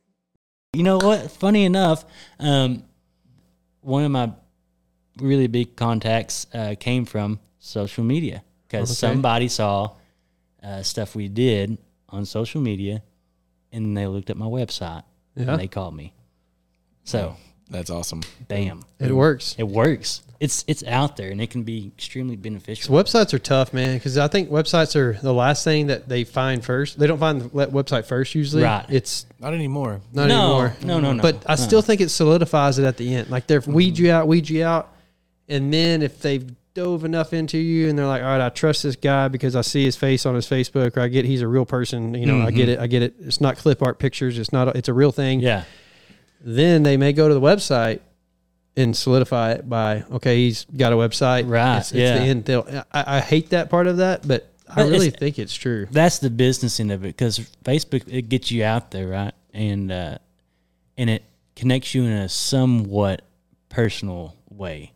[0.75, 1.31] you know what?
[1.31, 2.05] Funny enough,
[2.39, 2.85] um,
[3.81, 4.33] one of my
[5.19, 9.13] really big contacts uh, came from social media because Okay.
[9.13, 9.97] somebody saw
[10.63, 11.79] uh, stuff we did
[12.11, 13.03] on social media,
[13.73, 15.53] and they looked at my website yeah.
[15.53, 16.13] and they called me.
[17.05, 17.37] So,
[17.71, 18.23] That's awesome.
[18.49, 19.55] bam, It works.
[19.59, 20.23] it works.
[20.41, 22.95] It's it's out there, and it can be extremely So beneficial.
[22.95, 26.65] websites are tough, man, because I think websites are the last thing that they find
[26.65, 26.97] first.
[26.99, 28.63] They don't find the website first usually.
[28.63, 28.87] Right.
[28.89, 30.01] It's Not anymore.
[30.13, 30.77] not no, anymore.
[30.85, 31.23] no, no, no.
[31.23, 31.57] But I no.
[31.57, 33.31] still think it solidifies it at the end.
[33.31, 34.05] Like they're weed mm-hmm.
[34.05, 34.95] you out, weed you out,
[35.49, 38.85] and then if they've dove enough into you and they're like, all right, I trust
[38.85, 41.49] this guy because I see his face on his Facebook, or I get he's a
[41.49, 42.15] real person.
[42.15, 42.81] You know, I get mm-hmm.
[42.81, 43.15] it, I get it.
[43.21, 44.39] It's not clip art pictures.
[44.39, 44.77] It's not.
[44.77, 45.41] It's a real thing.
[45.41, 45.65] yeah.
[46.41, 48.01] Then they may go to the website
[48.77, 51.49] and solidify it by okay, he's got a website.
[51.51, 52.19] Right, It's, it's yeah.
[52.19, 52.45] the end.
[52.45, 55.55] They'll, I, I hate that part of that, but I But really it's- think it's
[55.55, 55.87] true.
[55.91, 59.35] that's the business end of it because Facebook it gets you out there, right?
[59.53, 60.19] And uh,
[60.97, 61.25] and it
[61.57, 63.23] connects you in a somewhat
[63.69, 64.93] personal way.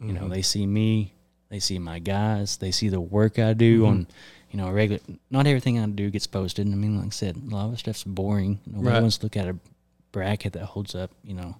[0.00, 1.14] You know, they see me,
[1.48, 4.06] they see my guys, they see the work I do on,
[4.50, 5.00] you know, regular.
[5.30, 6.66] Not everything I do gets posted.
[6.66, 8.60] And I mean, like I said, a lot of stuff's boring.
[8.66, 9.00] Nobody Right.
[9.00, 9.56] wants to look at a
[10.12, 11.56] bracket that holds up, you know,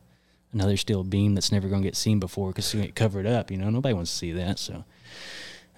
[0.52, 3.50] another steel beam that's never going to get seen before because it's get covered up.
[3.50, 4.58] You know, nobody wants to see that.
[4.58, 4.84] So,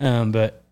[0.01, 0.63] um, but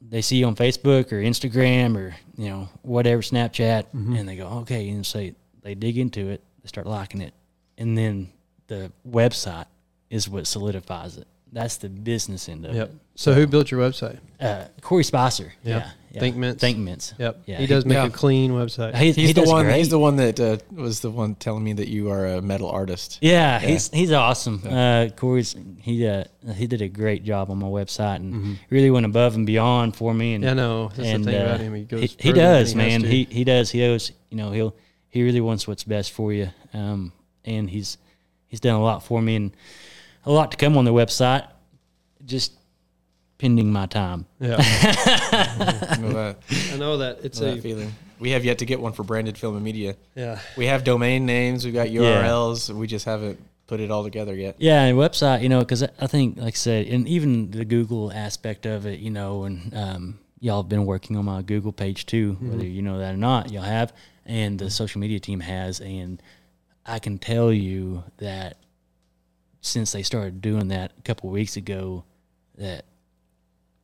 [0.00, 3.86] they see you on Facebook or Instagram or you know whatever Snapchat,
[4.18, 7.34] and they go okay, and say they dig into it, they start liking it,
[7.78, 8.30] and then
[8.66, 9.66] the website
[10.10, 11.26] is what solidifies it.
[11.54, 12.88] That's the business end of Yep.
[12.88, 12.94] it.
[13.14, 14.18] So who built your website?
[14.40, 15.82] Uh, Corey Spicer, Yep.
[15.84, 16.20] yeah, yeah.
[16.20, 16.60] Think Mints.
[16.60, 17.14] Think Mints.
[17.16, 17.42] Yep.
[17.46, 18.06] Yeah, he does make yeah.
[18.06, 18.96] a clean website.
[18.96, 19.64] He, He's he the does one.
[19.64, 19.78] great.
[19.78, 22.68] He's the one that uh, was the one telling me that you are a metal
[22.68, 23.18] artist.
[23.22, 24.62] Yeah, he's he's awesome.
[24.68, 26.24] Uh, Corey's he uh,
[26.56, 30.12] he did a great job on my website and really went above and beyond for
[30.12, 30.34] me.
[30.34, 30.88] And Yeah, I know.
[30.88, 31.74] That's and the thing uh, about him.
[31.74, 32.00] He goes.
[32.00, 33.04] he, he does, has man.
[33.04, 33.70] He he does.
[33.70, 34.10] He knows.
[34.30, 34.74] You know, he'll
[35.08, 36.48] he really wants what's best for you.
[36.72, 37.12] Um,
[37.44, 37.96] and he's
[38.48, 39.52] he's done a lot for me and
[40.26, 41.46] a lot to come on the website.
[42.24, 42.52] Just
[43.38, 44.26] pending my time.
[44.40, 44.56] Yeah,
[45.96, 46.36] You know that,
[46.72, 47.18] I know that.
[47.22, 47.92] It's that a feeling.
[48.18, 49.96] We have yet to get one for branded film and media.
[50.14, 50.38] Yeah.
[50.56, 52.70] We have domain names, we've got URLs.
[52.70, 54.56] We just haven't put it all together yet.
[54.58, 58.12] Yeah, and website, you know, because I think, like I said, and even the Google
[58.12, 62.06] aspect of it, you know, and um, y'all have been working on my Google page
[62.06, 63.92] too, whether you know that or not, y'all have,
[64.26, 66.22] and the social media team has, and
[66.86, 68.58] I can tell you that
[69.64, 72.04] since they started doing that a couple of weeks ago,
[72.58, 72.84] that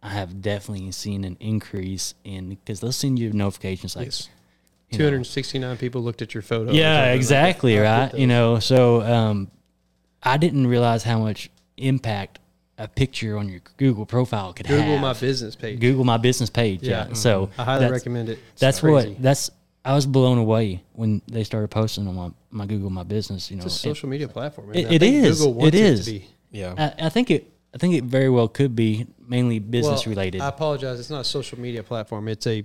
[0.03, 4.07] I have definitely seen an increase in because they'll send you notifications like.
[4.07, 4.29] Yes.
[4.91, 6.73] you know, 269 people looked at your photo.
[6.73, 8.15] yeah, something like exactly, right?
[8.15, 9.51] You know, so um,
[10.23, 12.39] I didn't realize how much impact
[12.77, 14.87] a picture on your Google profile could Google have.
[14.91, 15.81] Google my business page.
[15.81, 16.83] Google my business page.
[16.83, 17.09] Yeah.
[17.09, 17.15] Yeah.
[17.15, 18.39] So I highly recommend it.
[18.53, 19.11] It's That's crazy.
[19.11, 19.51] what that's.
[19.85, 23.51] I was blown away when they started posting on my, my Google my business.
[23.51, 24.71] You know, It's a and social media platform.
[24.75, 25.39] It- and I it think is.
[25.39, 26.05] Google wants It it, is.
[26.05, 26.29] to be.
[26.51, 26.75] Yeah.
[27.01, 27.51] I, I think it.
[27.73, 30.41] I think it very well could be mainly business Well, related.
[30.41, 30.99] I apologize.
[30.99, 32.27] It's not a social media platform.
[32.29, 32.65] It's a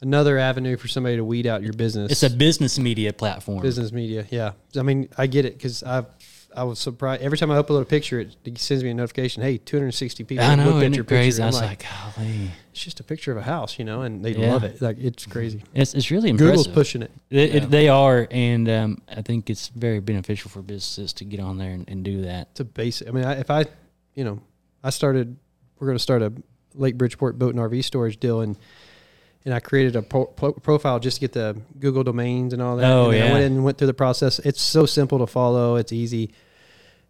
[0.00, 2.12] another avenue for somebody to weed out your business.
[2.12, 3.60] it's a business media platform.
[3.62, 4.26] business media.
[4.30, 6.06] Yeah, I mean, I get it because I've
[6.56, 9.42] I was surprised every time I upload a picture, it, sends me a notification.
[9.42, 11.42] Hey, 260 people I know, looked at your crazy?
[11.42, 11.42] picture.
[11.42, 14.02] I I'm was like, like, golly, it's just a picture of a house, you know,
[14.02, 14.52] and they Yeah.
[14.52, 14.80] love it.
[14.80, 15.62] Like it's crazy.
[15.74, 16.50] it's it's really impressive.
[16.56, 17.10] Google's pushing it.
[17.30, 17.62] It, Yeah.
[17.64, 21.58] it, they are, and um, I think it's very beneficial for businesses to get on
[21.58, 22.48] there and, and do that.
[22.52, 23.08] It's a basic.
[23.08, 23.64] I mean, I, if I,
[24.14, 24.40] you know,
[24.82, 25.36] I started.
[25.80, 26.32] We're going to start a
[26.74, 28.56] Lake Bridgeport boat and RV storage deal, and
[29.44, 32.76] and I created a pro, pro, profile just to get the Google domains and all
[32.76, 32.90] that.
[32.90, 33.32] Oh, and then I yeah.
[33.32, 34.38] went in and went through the process.
[34.38, 35.76] It's so simple to follow.
[35.76, 36.32] It's easy.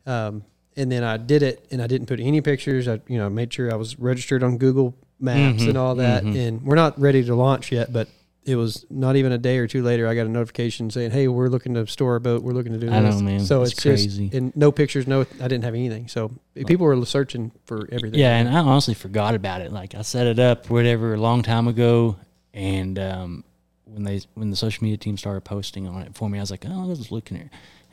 [0.06, 0.44] Um,
[0.76, 2.88] and then I did it, and I didn't put any pictures.
[2.88, 6.24] I, you know, made sure I was registered on Google Maps Mhm, and all that.
[6.24, 6.36] mhm.
[6.36, 8.08] And we're not ready to launch yet, but
[8.44, 10.06] it was not even a day or two later.
[10.08, 12.42] I got a notification saying, "Hey, we're looking to store a boat.
[12.42, 13.40] We're looking to do I this." know, man.
[13.40, 14.24] So It's it's, crazy.
[14.28, 15.20] just and no pictures, no.
[15.40, 16.08] I didn't have anything.
[16.08, 16.32] So
[16.66, 18.18] people were searching for everything.
[18.20, 19.72] Yeah, and I honestly forgot about it.
[19.72, 22.16] Like I set it up, whatever, a long time ago,
[22.54, 23.44] and um,
[23.84, 26.50] when they when the social media team started posting on it for me, I was
[26.50, 27.48] like, oh, I was looking at.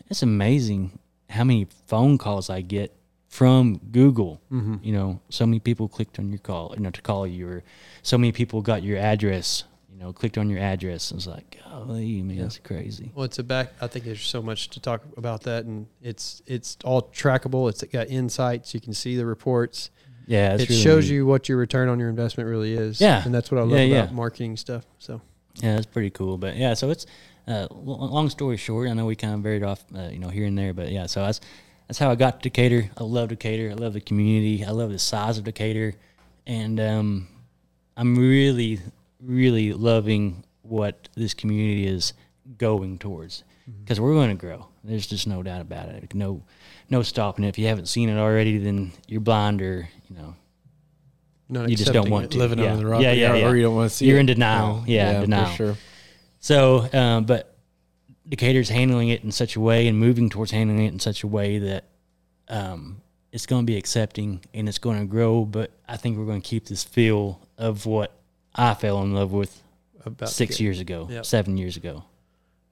[0.09, 2.93] It's amazing how many phone calls I get
[3.27, 4.41] from Google.
[4.51, 4.75] Mm-hmm.
[4.83, 7.63] You know, so many people clicked on your call, you know, to call you, or
[8.03, 9.63] so many people got your address.
[9.91, 11.11] You know, clicked on your address.
[11.11, 13.11] I was like, golly, man, that's crazy.
[13.15, 13.73] Well, it's a back.
[13.81, 17.69] I think there's so much to talk about that, and it's it's all trackable.
[17.69, 18.73] It's got insights.
[18.73, 19.89] You can see the reports.
[20.27, 21.15] Yeah, it really shows neat.
[21.15, 23.01] you what your return on your investment really is.
[23.01, 23.23] Yeah.
[23.25, 24.15] and that's what I love Yeah, about yeah.
[24.15, 24.85] marketing stuff.
[24.99, 25.21] So
[25.55, 26.37] Yeah, that's pretty cool.
[26.37, 27.05] But yeah, so it's
[27.47, 28.87] uh, long story short.
[28.89, 31.07] I know we kind of varied off, uh, you know, here and there, but yeah.
[31.07, 31.41] So that's
[31.87, 32.89] that's how I got to Decatur.
[32.97, 33.71] I love Decatur.
[33.71, 34.63] I love the community.
[34.63, 35.93] I love the size of Decatur,
[36.47, 37.27] and um,
[37.97, 38.79] I'm really,
[39.19, 42.13] really loving what this community is
[42.57, 43.43] going towards
[43.81, 44.67] because we're going to grow.
[44.83, 46.13] There's just no doubt about it.
[46.15, 46.43] No,
[46.91, 47.49] no stopping it.
[47.49, 50.35] If you haven't seen it already, then you're blind or you know
[51.49, 52.31] not You just don't want it.
[52.31, 52.37] to.
[52.37, 52.71] Living Yeah.
[52.73, 53.01] under the rock.
[53.01, 53.47] Yeah, yeah, yeah.
[53.47, 54.21] or you don't want to see You're it.
[54.21, 54.83] in denial.
[54.87, 55.55] Yeah, for denial.
[55.55, 55.77] sure.
[56.39, 57.55] So, um, but
[58.27, 61.27] Decatur's handling it in such a way and moving towards handling it in such a
[61.27, 61.85] way that
[62.47, 63.01] um,
[63.31, 65.43] it's going to be accepting and it's going to grow.
[65.45, 68.13] But I think we're going to keep this feel of what
[68.55, 69.61] I fell in love with
[70.05, 71.25] About six years ago, Yep.
[71.25, 72.03] seven years ago.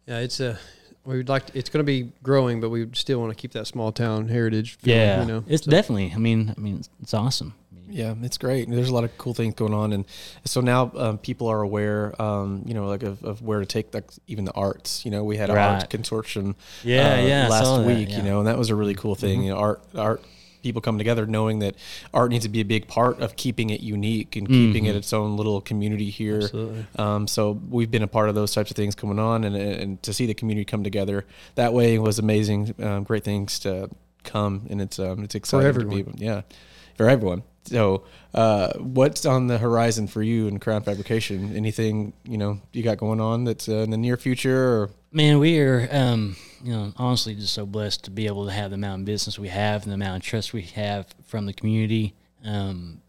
[0.07, 0.57] Yeah, it's a.
[1.05, 1.47] We would like.
[1.47, 4.27] To, it's going to be growing, but we still want to keep that small town
[4.27, 4.77] heritage.
[4.79, 5.43] feeling, Yeah, you know.
[5.47, 6.11] it's So- definitely.
[6.13, 7.53] I mean, I mean, it's, it's awesome.
[7.91, 8.69] Yeah, it's great.
[8.69, 10.05] There's a lot of cool things going on, and
[10.45, 13.91] so now um, people are aware, um, you know, like of, of where to take
[13.95, 15.03] like even the arts.
[15.05, 15.71] You know, we had an Right.
[15.73, 18.09] arts consortium, Yeah, uh, yeah, last saw that, week.
[18.09, 18.17] yeah.
[18.17, 18.25] Mm-hmm.
[18.27, 19.41] You know, and that was a really cool thing.
[19.41, 20.21] You know, art art
[20.61, 21.75] people come together knowing that
[22.13, 24.95] art needs to be a big part of keeping it unique and keeping Mm-hmm.
[24.95, 26.41] it its own little community here.
[26.97, 30.03] Um, so we've been a part of those types of things going on, and and
[30.03, 32.73] to see the community come together that way was amazing.
[32.81, 33.89] Um, great things to
[34.23, 36.41] come, and it's um, it's exciting to be yeah,
[36.95, 37.43] for everyone.
[37.65, 41.55] So, uh, what's on the horizon for you in Crown Fabrication?
[41.55, 44.57] Anything you know you got going on that's uh, in the near future?
[44.57, 48.51] Or Man, we are, um, you know, honestly just so blessed to be able to
[48.51, 51.45] have the amount of business we have and the amount of trust we have from
[51.45, 52.13] the community.
[52.45, 53.01] Um,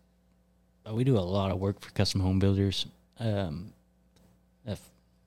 [0.82, 2.86] but we do a lot of work for custom home builders
[3.18, 3.72] um,
[4.66, 4.80] of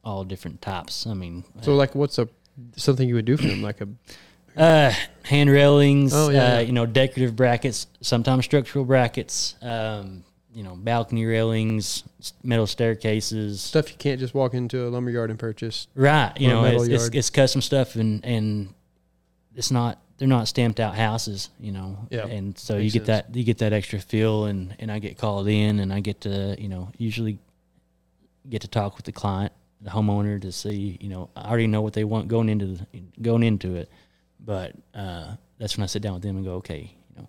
[0.03, 1.05] all different types.
[1.07, 2.27] I mean, So, like, what's a
[2.75, 3.61] something you would do for them?
[3.61, 3.87] Like a
[4.57, 4.91] uh,
[5.23, 6.59] hand railings, Oh, yeah, uh, yeah.
[6.61, 12.03] you know, decorative brackets, sometimes structural brackets, um, you know, balcony railings,
[12.43, 15.87] metal staircases, stuff you can't just walk into a lumber yard and purchase.
[15.95, 16.31] Right.
[16.39, 18.73] You know, it's, it's, it's custom stuff and, and
[19.55, 21.97] it's not, they're not stamped out houses, you know?
[22.11, 23.25] Yeah, And so you get sense.
[23.27, 26.21] that, you get that extra feel and, and I get called in and I get
[26.21, 27.39] to, you know, usually
[28.47, 31.81] get to talk with the client, the homeowner to see, you know, I already know
[31.81, 32.85] what they want going into the,
[33.21, 33.89] going into it.
[34.45, 37.27] But, uh, that's when I sit down with them and go, okay, you know,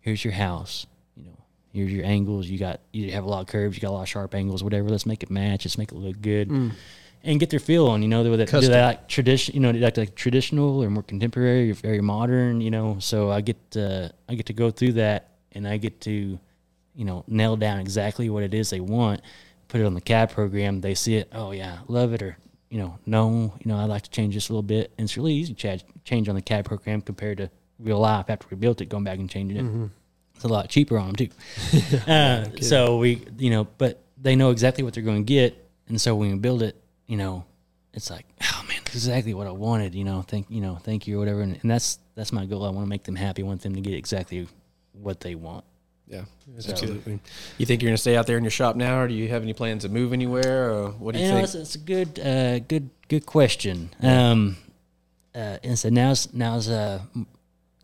[0.00, 1.36] here's your house, you know,
[1.72, 2.48] Here's your angles.
[2.48, 3.76] You got you have a lot of curves.
[3.76, 4.64] You got a lot of sharp angles.
[4.64, 4.88] Whatever.
[4.88, 5.64] Let's make it match.
[5.64, 6.50] Let's make it look good,
[7.22, 8.02] and get their feel on.
[8.02, 9.54] You know, do they, do they like tradition?
[9.54, 12.60] You know, like, like traditional or more contemporary or very modern?
[12.60, 16.00] You know, so I get uh, I get to go through that, and I get
[16.02, 16.40] to
[16.96, 19.20] you know nail down exactly what it is they want.
[19.68, 20.80] Put it on the CAD program.
[20.80, 21.28] They see it.
[21.32, 22.36] Oh yeah, love it or
[22.70, 23.52] you know no.
[23.60, 24.92] You know I'd like to change this a little bit.
[24.96, 28.30] And it's really easy to change change on the CAD program compared to real life
[28.30, 28.86] after we built it.
[28.86, 29.90] Going back and changing it
[30.40, 31.28] it's a lot cheaper on them too.
[32.10, 36.00] uh, so we, you know, but they know exactly what they're going to get, and
[36.00, 37.44] so when we build it, you know,
[37.92, 39.94] it's like, oh man, this is exactly what I wanted.
[39.94, 42.64] You know, thank you know, thank you or whatever, and, and that's that's my goal.
[42.64, 43.42] I want to make them happy.
[43.42, 44.48] I want them to get exactly
[44.92, 45.66] what they want.
[46.10, 46.24] Yeah,
[46.58, 47.20] absolutely.
[47.56, 49.28] You think you're going to stay out there in your shop now, or do you
[49.28, 51.44] have any plans to move anywhere, or what do you, You know, think?
[51.44, 53.90] it's, it's a good, uh, good, good question.
[54.02, 54.56] Um,
[55.34, 57.00] uh, and so now's now's uh,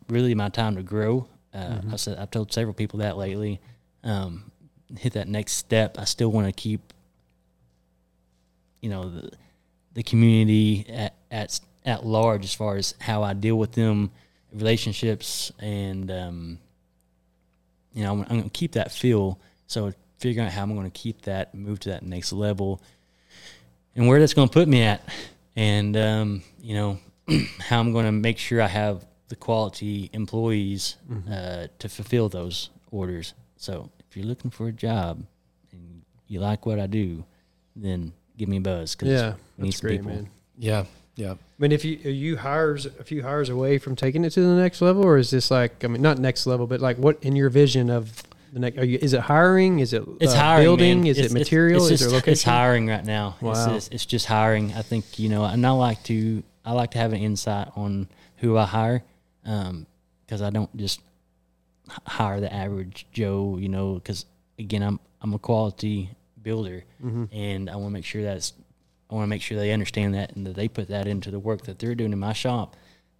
[0.09, 1.29] really my time to grow.
[1.55, 3.61] Uh, I said I've told several people that lately.
[4.03, 4.51] Um,
[4.99, 5.97] hit that next step.
[5.99, 6.93] I still want to keep,
[8.81, 9.31] you know, the
[9.95, 14.11] the community at at at large as far as how I deal with them,
[14.53, 16.59] relationships, and um,
[17.97, 19.41] you know, I'm, I'm going to keep that feel.
[19.67, 22.81] So figuring out how I'm going to keep that, move to that next level,
[23.97, 25.03] and where that's going to put me at,
[25.57, 26.99] and um, you know,
[27.61, 30.97] how I'm going to make sure I have the quality employees
[31.29, 33.35] uh, to fulfill those orders.
[33.57, 35.25] So if you're looking for a job
[35.73, 37.25] and you like what I do,
[37.75, 38.95] then give me a buzz.
[38.95, 40.13] Cause Yeah, we need that's some great, people.
[40.15, 40.31] man.
[40.59, 40.85] yeah,
[41.17, 41.33] yeah.
[41.33, 44.41] I mean, if you are you hires a few hires away from taking it to
[44.41, 47.19] the next level, or is this like I mean, not next level, but like what
[47.23, 48.79] in your vision of the next?
[48.79, 49.81] Are you is it hiring?
[49.81, 50.65] Is it It's uh, hiring.
[50.65, 50.99] building?
[51.01, 51.07] man.
[51.09, 51.83] Is It's- it material?
[51.83, 52.33] It's, is just, location?
[52.33, 53.35] it's hiring right now.
[53.41, 53.73] It's, Wow.
[53.75, 54.73] just, it's just hiring.
[54.75, 58.09] I think you know, and I like to I like to have an insight on
[58.39, 59.03] who I hire,
[59.43, 61.01] because I don't just
[62.07, 63.57] hire the average Joe.
[63.59, 64.27] You know, because
[64.59, 66.11] again, I'm I'm a quality
[66.43, 67.25] builder, Mm-hmm.
[67.33, 68.53] and I want to make sure that's
[69.11, 71.39] I want to make sure they understand that and that they put that into the
[71.39, 72.77] work that they're doing in my shop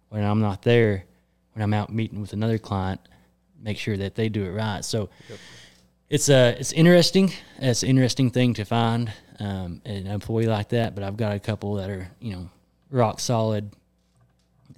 [0.09, 1.03] when I'm not there,
[1.53, 3.01] when I'm out meeting with another client,
[3.61, 4.83] make sure that they do it right.
[4.83, 5.09] So
[6.09, 7.31] it's uh it's interesting.
[7.59, 10.95] It's an interesting thing to find um, an employee like that.
[10.95, 12.49] But I've got a couple that are you know
[12.89, 13.71] rock solid,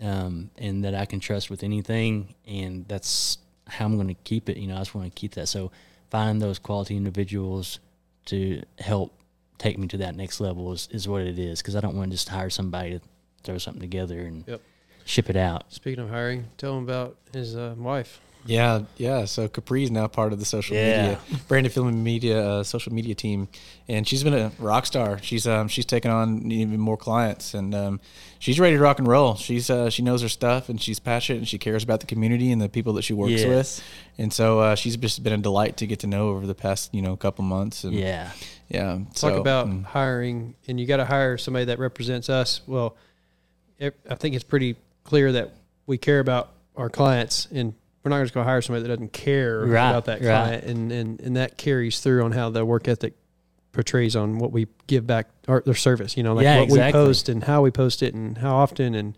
[0.02, 4.50] um, and that I can trust with anything, and that's how I'm going to keep
[4.50, 4.58] it.
[4.58, 5.48] You know, I just want to keep that.
[5.48, 5.72] So
[6.10, 7.80] find those quality individuals
[8.26, 9.14] to help
[9.60, 12.10] take me to that next level is, is what it is because I don't want
[12.10, 13.02] to just hire somebody to
[13.44, 14.62] throw something together and Yep.
[15.06, 15.72] ship it out.
[15.72, 18.20] Speaking of hiring, tell him about his uh, wife.
[18.46, 19.26] Yeah, yeah.
[19.26, 21.02] So Capri is now part of the social Yeah.
[21.02, 21.20] media,
[21.50, 23.50] branded film and media, uh, social media team,
[23.90, 25.20] and she's been a rock star.
[25.22, 28.00] She's um, she's taken on even more clients, and um,
[28.40, 29.36] she's ready to rock and roll.
[29.36, 32.50] She's uh, she knows her stuff, and she's passionate, and she cares about the community
[32.54, 33.46] and the people that she works Yes.
[33.46, 33.84] with,
[34.18, 36.96] and so uh, she's just been a delight to get to know over the past
[36.96, 37.84] you know couple months.
[37.84, 38.32] And Yeah.
[38.70, 39.00] Yeah.
[39.16, 42.62] Talk so, about mm, hiring, and you got to hire somebody that represents us.
[42.68, 42.96] Well,
[43.80, 45.54] it, I think it's pretty clear that
[45.86, 48.90] we care about our clients, and we're not just going to go hire somebody that
[48.90, 50.28] doesn't care Right, about that right.
[50.28, 53.16] client, and, and and that carries through on how the work ethic
[53.72, 56.16] portrays on what we give back our their service.
[56.16, 58.94] You know, like Yeah, what we post and how we post it, and how often,
[58.94, 59.18] and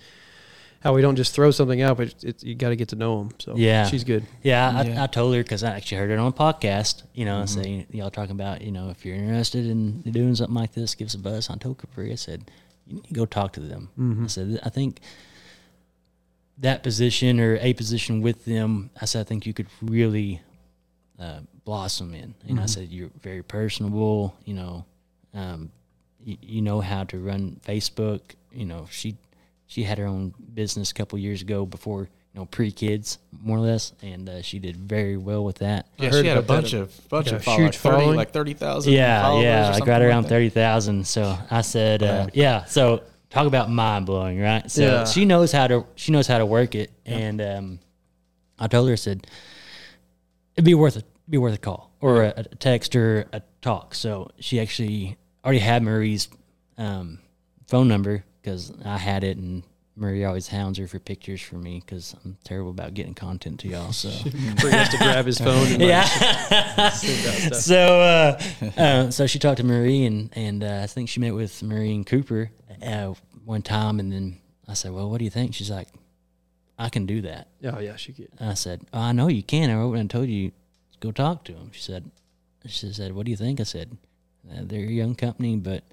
[0.81, 2.95] how we don't just throw something out, but it's, it's, you got to get to
[2.95, 3.29] know them.
[3.39, 3.85] So Yeah.
[3.85, 4.25] she's good.
[4.43, 5.03] Yeah, I, Yeah.
[5.03, 7.03] I told her because I actually heard it on a podcast.
[7.13, 7.61] You know, Mm-hmm.
[7.61, 11.05] saying y'all talking about you know if you're interested in doing something like this, give
[11.07, 11.49] us a buzz.
[11.49, 12.49] I told Capri, I said
[12.87, 13.89] you need to go talk to them.
[13.97, 14.23] Mm-hmm.
[14.23, 14.99] I said I think
[16.57, 18.89] that position or a position with them.
[18.99, 20.41] I said I think you could really
[21.19, 22.33] uh, blossom in.
[22.45, 24.35] You know, I said you're very personable.
[24.45, 24.85] You know,
[25.33, 25.71] um,
[26.23, 28.21] you, you know how to run Facebook.
[28.51, 29.15] You know, she
[29.71, 32.01] she had her own business a couple years ago before
[32.33, 35.87] you know pre kids more or less, and uh, she did very well with that.
[35.97, 36.81] yeah, heard she had a bunch that.
[36.81, 38.17] of bunch of followers, huge thirty, following.
[38.17, 38.91] like thirty thousand.
[38.91, 40.29] Yeah, yeah, I got around that.
[40.29, 41.07] thirty thousand.
[41.07, 42.65] So I said, uh, yeah.
[42.65, 44.69] So talk about mind blowing, right?
[44.69, 45.05] So Yeah.
[45.05, 47.79] she knows how to she knows how to work it, and um,
[48.59, 49.25] I told her I said
[50.55, 53.95] it'd be worth it, be worth a call or a, a text or a talk.
[53.95, 56.27] So she actually already had Marie's
[56.77, 57.19] um,
[57.67, 59.63] phone number because I had it, and
[59.95, 63.67] Marie always hounds her for pictures for me because I'm terrible about getting content to
[63.67, 63.91] y'all.
[63.91, 64.09] So.
[64.61, 65.67] Bree has to grab his phone.
[65.67, 66.03] And yeah.
[66.89, 67.55] stuff.
[67.55, 68.41] so uh,
[68.77, 71.93] uh, so she talked to Marie and and uh, I think she met with Marie
[71.93, 72.51] and Cooper
[72.81, 73.13] uh,
[73.45, 75.53] one time and then I said, well, what do you think?
[75.53, 75.89] She's like,
[76.79, 77.49] I can do that.
[77.63, 78.29] Oh yeah, she could.
[78.39, 79.69] And I said, oh, I know you can.
[79.69, 80.51] I wrote and told you
[80.99, 81.71] go talk to them.
[81.73, 82.09] She said,
[82.65, 83.59] she said, what do you think?
[83.59, 83.97] I said,
[84.49, 85.83] uh, they're a young company, but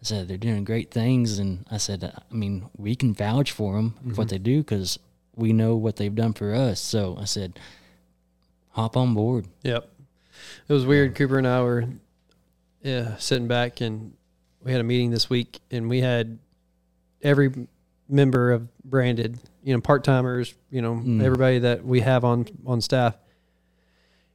[0.00, 3.74] I said they're doing great things, and I said, I mean, we can vouch for
[3.76, 4.98] them for what they do because
[5.34, 6.80] we know what they've done for us.
[6.80, 7.58] So I said,
[8.70, 9.46] hop on board.
[9.62, 9.88] Yep.
[10.68, 11.14] It was weird.
[11.16, 11.84] Cooper and I were
[12.82, 14.12] yeah, sitting back and
[14.62, 16.38] we had a meeting this week and we had
[17.22, 17.52] every
[18.08, 21.22] member of branded, you know, part timers, you know, Mm.
[21.22, 23.16] everybody that we have on on staff.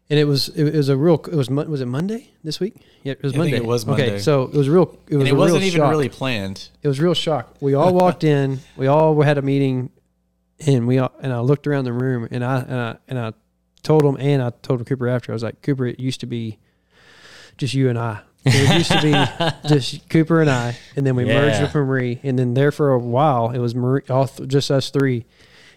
[0.10, 2.76] And it was it was a real it was was it Monday this week?
[3.04, 3.58] Yeah, it was I think Monday.
[3.58, 4.08] it was Monday.
[4.14, 4.98] Okay, so it was real.
[5.08, 5.90] It was and it wasn't even shock.
[5.92, 6.70] really planned.
[6.82, 7.56] It was real shock.
[7.62, 8.60] We all walked in.
[8.76, 9.92] We all had a meeting,
[10.68, 13.34] and we all, and I looked around the room, and I and I and I
[13.82, 15.32] told him, and I told Cooper after.
[15.32, 16.60] I was like, Cooper, it used to be
[17.58, 18.22] just you and I.
[18.46, 21.64] It used to be just Cooper and I, and then we merged Yeah.
[21.64, 24.90] with Marie, and then there for a while it was Marie, all th- just us
[24.90, 25.26] three,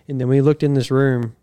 [0.09, 1.37] and then we looked in this room,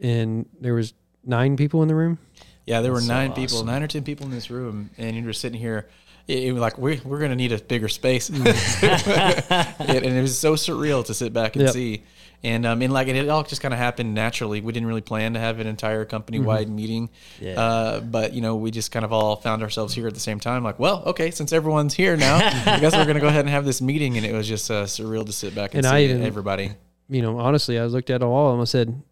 [0.00, 0.94] and there was
[1.26, 2.18] nine people in the room.
[2.66, 3.66] Yeah, there were That's so nine people, awesome.
[3.66, 5.88] nine or ten people in this room, and you were sitting here.
[6.26, 8.46] It, it was like we we're gonna need a bigger space, Mm.
[9.94, 11.72] It- and it was so surreal to sit back and Yep.
[11.72, 12.04] see.
[12.42, 14.60] And um, and like and it all just kind of happened naturally.
[14.60, 16.76] We didn't really plan to have an entire company wide Mm-hmm.
[16.76, 17.10] meeting,
[17.40, 17.58] Yeah.
[17.60, 20.40] uh, but you know we just kind of all found ourselves here at the same
[20.40, 20.62] time.
[20.62, 23.64] Like, well, okay, since everyone's here now, I guess we're gonna go ahead and have
[23.64, 24.16] this meeting.
[24.18, 26.72] And it was just uh, surreal to sit back and, And see I even- everybody.
[27.08, 28.60] you know, honestly, I looked at all of them.
[28.60, 29.02] I said,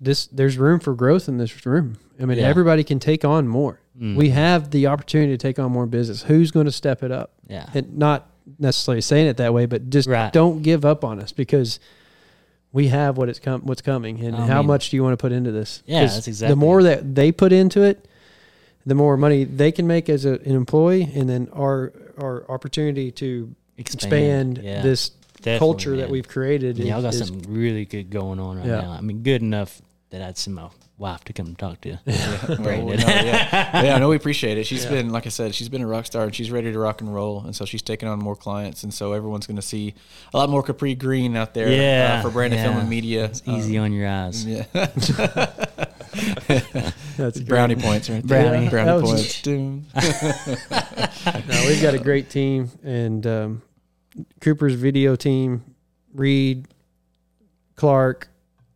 [0.00, 1.96] "This, there's room for growth in this room.
[2.20, 2.48] I mean, Yeah.
[2.48, 3.80] everybody can take on more.
[4.00, 4.16] Mm.
[4.16, 6.22] We have the opportunity to take on more business.
[6.22, 7.32] Who's going to step it up?
[7.48, 7.66] yeah.
[7.74, 8.28] And not
[8.58, 10.32] necessarily saying it that way, but just Right.
[10.32, 11.78] don't give up on us because
[12.72, 14.20] we have what it's com- what's coming.
[14.20, 15.82] And I how mean- much do you want to put into this?
[15.86, 18.06] Yeah, that's exactly The more that they put into it,
[18.86, 23.10] the more money they can make as a, an employee, and then our our opportunity
[23.12, 24.82] to expand, yeah.
[24.82, 25.10] this
[25.44, 26.78] Definitely, culture that we've created.
[26.78, 28.80] And y'all got is- is- something really good going on right Yeah.
[28.80, 28.90] now.
[28.92, 29.80] I mean, good enough
[30.10, 31.98] that I'd send my wife to come talk to you.
[32.06, 33.00] Well, Brandon.
[33.00, 33.82] no, yeah.
[33.84, 34.64] yeah, no, we appreciate it.
[34.66, 34.90] She's Yeah.
[34.90, 37.12] been, like I said, she's been a rock star and she's ready to rock and
[37.12, 37.40] roll.
[37.44, 38.84] And so she's taking on more clients.
[38.84, 39.94] And so everyone's going to see
[40.32, 43.24] a lot more Capri Green out there Yeah, uh, for Branded Film and Media.
[43.24, 44.46] It's easy on your eyes.
[44.46, 44.64] Yeah.
[47.16, 47.46] That's great.
[47.48, 48.68] Brownie points right Brownie.
[48.68, 48.70] there.
[48.70, 49.46] Brownie That points.
[51.48, 53.62] No, we've got a great team, and um,
[54.40, 55.64] Cooper's video team,
[56.12, 56.68] Reed,
[57.76, 58.28] Clark,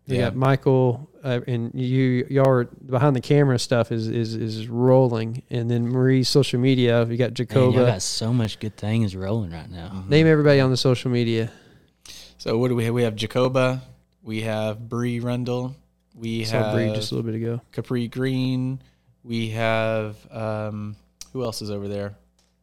[0.06, 0.22] Yeah.
[0.22, 2.26] got Michael, uh, and you.
[2.30, 7.04] Y'all are behind the camera stuff is is is rolling, and then Marie's social media.
[7.08, 7.76] We got Man, Jacoba.
[7.76, 10.04] y'all got so much good things rolling right now.
[10.08, 11.50] Name everybody on the social media.
[12.38, 12.94] So what do we have?
[12.94, 13.82] We have Jacoba.
[14.22, 15.74] We have Bree Rundle.
[16.14, 17.60] We Saw have Bree just a little bit ago.
[17.72, 18.80] Capri Green.
[19.24, 20.96] We have um,
[21.32, 22.14] who else is over there?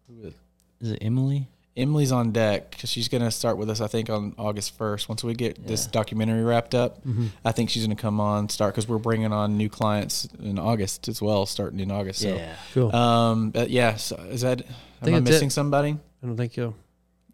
[0.08, 0.34] Who is-
[0.82, 1.48] Is it Emily?
[1.78, 5.10] Emily's on deck because she's going to start with us, I think, on August 1st.
[5.10, 7.28] Once we get this documentary wrapped up, Mm-hmm.
[7.44, 10.58] I think she's going to come on, start because we're bringing on new clients in
[10.58, 12.22] August as well, starting in August.
[12.22, 12.56] Yeah.
[12.74, 12.96] Cool.
[12.96, 14.62] Um, but yeah, so is that,
[15.02, 15.52] am I missing it.
[15.52, 15.98] somebody?
[16.24, 16.76] I don't think you'll.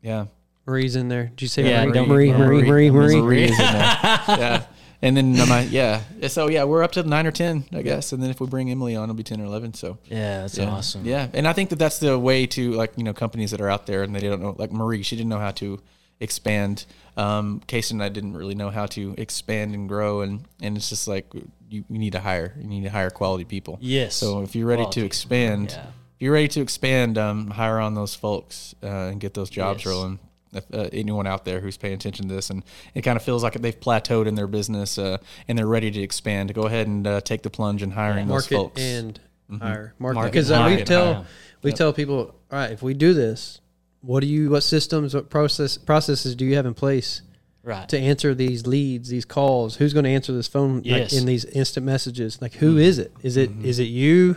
[0.01, 0.25] Yeah.
[0.65, 1.25] Marie's in there.
[1.25, 1.93] Did you say Yeah, Marie?
[1.93, 3.73] don't- Marie, Marie, Marie, Marie, Marie is in there.
[4.27, 4.63] yeah.
[5.01, 6.01] And then, um, I- yeah.
[6.27, 8.11] So, yeah, we're up to nine or 10, I guess.
[8.11, 9.73] And then if we bring Emily on, it'll be 10 or 11.
[9.73, 10.69] So, Yeah, that's yeah.
[10.69, 11.05] awesome.
[11.05, 13.69] Yeah, and I think that that's the way to like you know companies that are
[13.69, 15.79] out there and they don't know like Marie, she didn't know how to
[16.19, 16.85] expand.
[17.17, 20.89] Um, Case and I didn't really know how to expand and grow, and and it's
[20.89, 21.25] just like
[21.69, 23.77] you, you need to hire, you need to hire quality people.
[23.81, 24.15] Yes.
[24.15, 25.01] So if you're ready Quality.
[25.01, 25.81] to expand, Yeah.
[25.87, 29.79] if you're ready to expand, um, hire on those folks uh, and get those jobs
[29.83, 29.85] Yes.
[29.87, 30.19] rolling.
[30.53, 33.41] If, uh, anyone out there who's paying attention to this and it kind of feels
[33.41, 37.07] like they've plateaued in their business uh, and they're ready to expand, go ahead and
[37.07, 38.81] uh, take the plunge in hiring those market folks.
[38.81, 39.61] and Mhm.
[39.61, 39.93] hire.
[39.99, 40.15] Market.
[40.15, 41.23] Market because uh, we tell Yeah.
[41.63, 41.77] we Yep.
[41.77, 43.59] tell people all right if we do this
[44.01, 47.21] what do you what systems what process processes do you have in place
[47.63, 47.87] Right.
[47.89, 49.75] to answer these leads these calls?
[49.75, 52.41] Who's going to answer this phone like, in these instant messages?
[52.41, 53.11] Like who is it?
[53.23, 54.35] Is it is it you?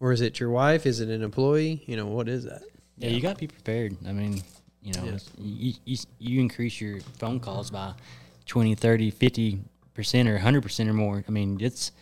[0.00, 0.86] Or is it your wife?
[0.86, 1.82] Is it an employee?
[1.86, 2.62] You know what is that?
[2.96, 3.96] Yeah, you got to be prepared.
[4.06, 4.42] I mean,
[4.82, 5.28] you know, Yes.
[5.38, 7.94] you, you, you increase your phone calls by
[8.46, 9.60] 20, 30, 50%
[10.26, 11.24] or 100% or more.
[11.26, 11.92] I mean, it's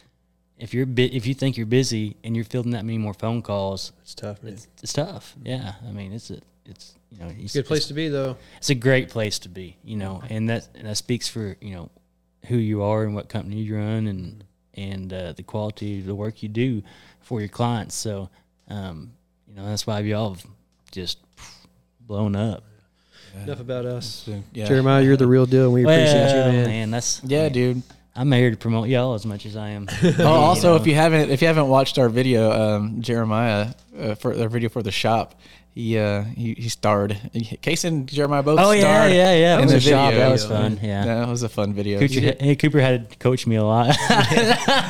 [0.58, 3.92] if you're if you think you're busy and you're fielding that many more phone calls,
[4.02, 5.36] it's tough it's, it's tough.
[5.42, 5.74] Yeah.
[5.86, 8.74] I mean, it's a it's you know, it's, good place to be though it's a
[8.74, 11.90] great place to be, you know, and that and that speaks for, you know,
[12.46, 16.14] who you are and what company you run and and uh, the quality of the
[16.14, 16.82] work you do
[17.20, 17.94] for your clients.
[17.94, 18.30] So,
[18.68, 19.12] um,
[19.48, 20.46] you know, that's why y'all have
[20.92, 21.18] just
[22.00, 22.64] blown up.
[23.44, 24.66] Enough about us Yeah.
[24.66, 27.82] jeremiah you're the real deal and we appreciate you Well, man, that's Yeah, dude.
[28.16, 29.86] I'm here to promote y'all as much as I am.
[30.18, 30.76] Oh, also, know.
[30.76, 34.68] if you haven't if you haven't watched our video, um, Jeremiah uh, for our video
[34.68, 35.36] for the shop,
[35.72, 37.16] he uh, he, he starred.
[37.62, 38.58] Case and Jeremiah both.
[38.58, 39.54] oh yeah, starred yeah, yeah.
[39.58, 40.10] in It was the a shop.
[40.10, 40.24] video.
[40.26, 40.80] That was fun.
[40.82, 41.04] Yeah.
[41.04, 42.00] That was a fun video.
[42.00, 43.94] Cooper, hey, Cooper had to coach me a lot.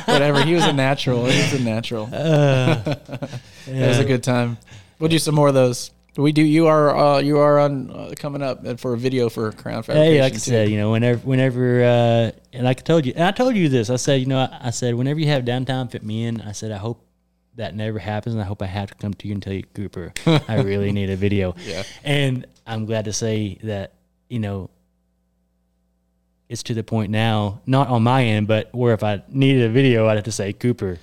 [0.07, 0.43] Whatever.
[0.43, 1.25] He was a natural.
[1.27, 2.09] He was a natural.
[2.11, 2.95] Uh,
[3.67, 4.57] It was a good time.
[4.97, 5.91] We'll do some more of those.
[6.19, 6.41] We do.
[6.41, 10.13] You are uh, you are on uh, coming up for a video for Crown Fabrication.
[10.13, 13.23] Hey, like I said, you know, whenever, whenever, uh, and like I told you, and
[13.23, 15.89] I told you this, I said, you know, I, I said, whenever you have downtime,
[15.89, 16.41] fit me in.
[16.41, 17.05] I said, I hope,
[17.55, 18.35] that never happens.
[18.35, 20.91] And I hope I have to come to you and tell you, Cooper, I really
[20.91, 21.55] need a video.
[21.65, 21.83] Yeah.
[22.03, 23.93] And I'm glad to say that,
[24.29, 24.69] you know,
[26.47, 29.69] it's to the point now, not on my end, but where if I needed a
[29.69, 30.97] video, I'd have to say, Cooper,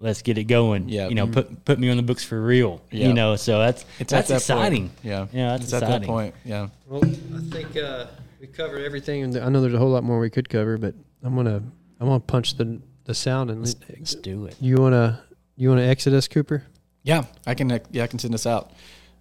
[0.00, 0.88] let's get it going.
[0.88, 1.08] Yeah.
[1.08, 2.80] You know, put put me on the books for real.
[2.90, 3.08] Yeah.
[3.08, 4.88] You know, so that's It's that's that exciting.
[4.88, 4.98] Point.
[5.02, 5.26] Yeah.
[5.32, 6.08] Yeah, that's it's at that exciting.
[6.08, 6.34] point.
[6.44, 6.68] Yeah.
[6.88, 8.06] Well, I think uh,
[8.40, 10.94] we covered everything, and I know there's a whole lot more we could cover, but
[11.22, 11.62] I'm gonna
[12.00, 14.56] I'm gonna punch the the sound and Let's do it.
[14.60, 15.22] you wanna
[15.56, 16.64] you wanna exit us, Cooper?
[17.02, 17.24] Yeah.
[17.46, 17.70] I can.
[17.90, 18.04] Yeah.
[18.04, 18.72] I can send this out.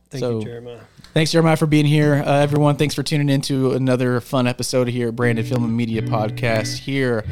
[0.10, 0.80] Thank So- you, Jeremiah.
[1.14, 2.24] Thanks, Jeremiah, for being here.
[2.26, 5.76] Uh, everyone, thanks for tuning in to another fun episode here at Branded Film and
[5.76, 7.26] Media Podcast here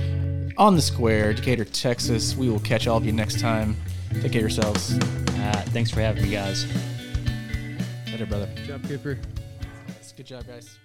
[0.58, 2.36] on the Square, Decatur, Texas.
[2.36, 3.78] We will catch all of you next time.
[4.14, 4.98] Take care of yourselves.
[4.98, 6.66] Uh, thanks for having me, guys.
[8.08, 8.50] Later, brother.
[8.56, 9.20] Good job, Cooper.
[10.16, 10.80] Good job, guys.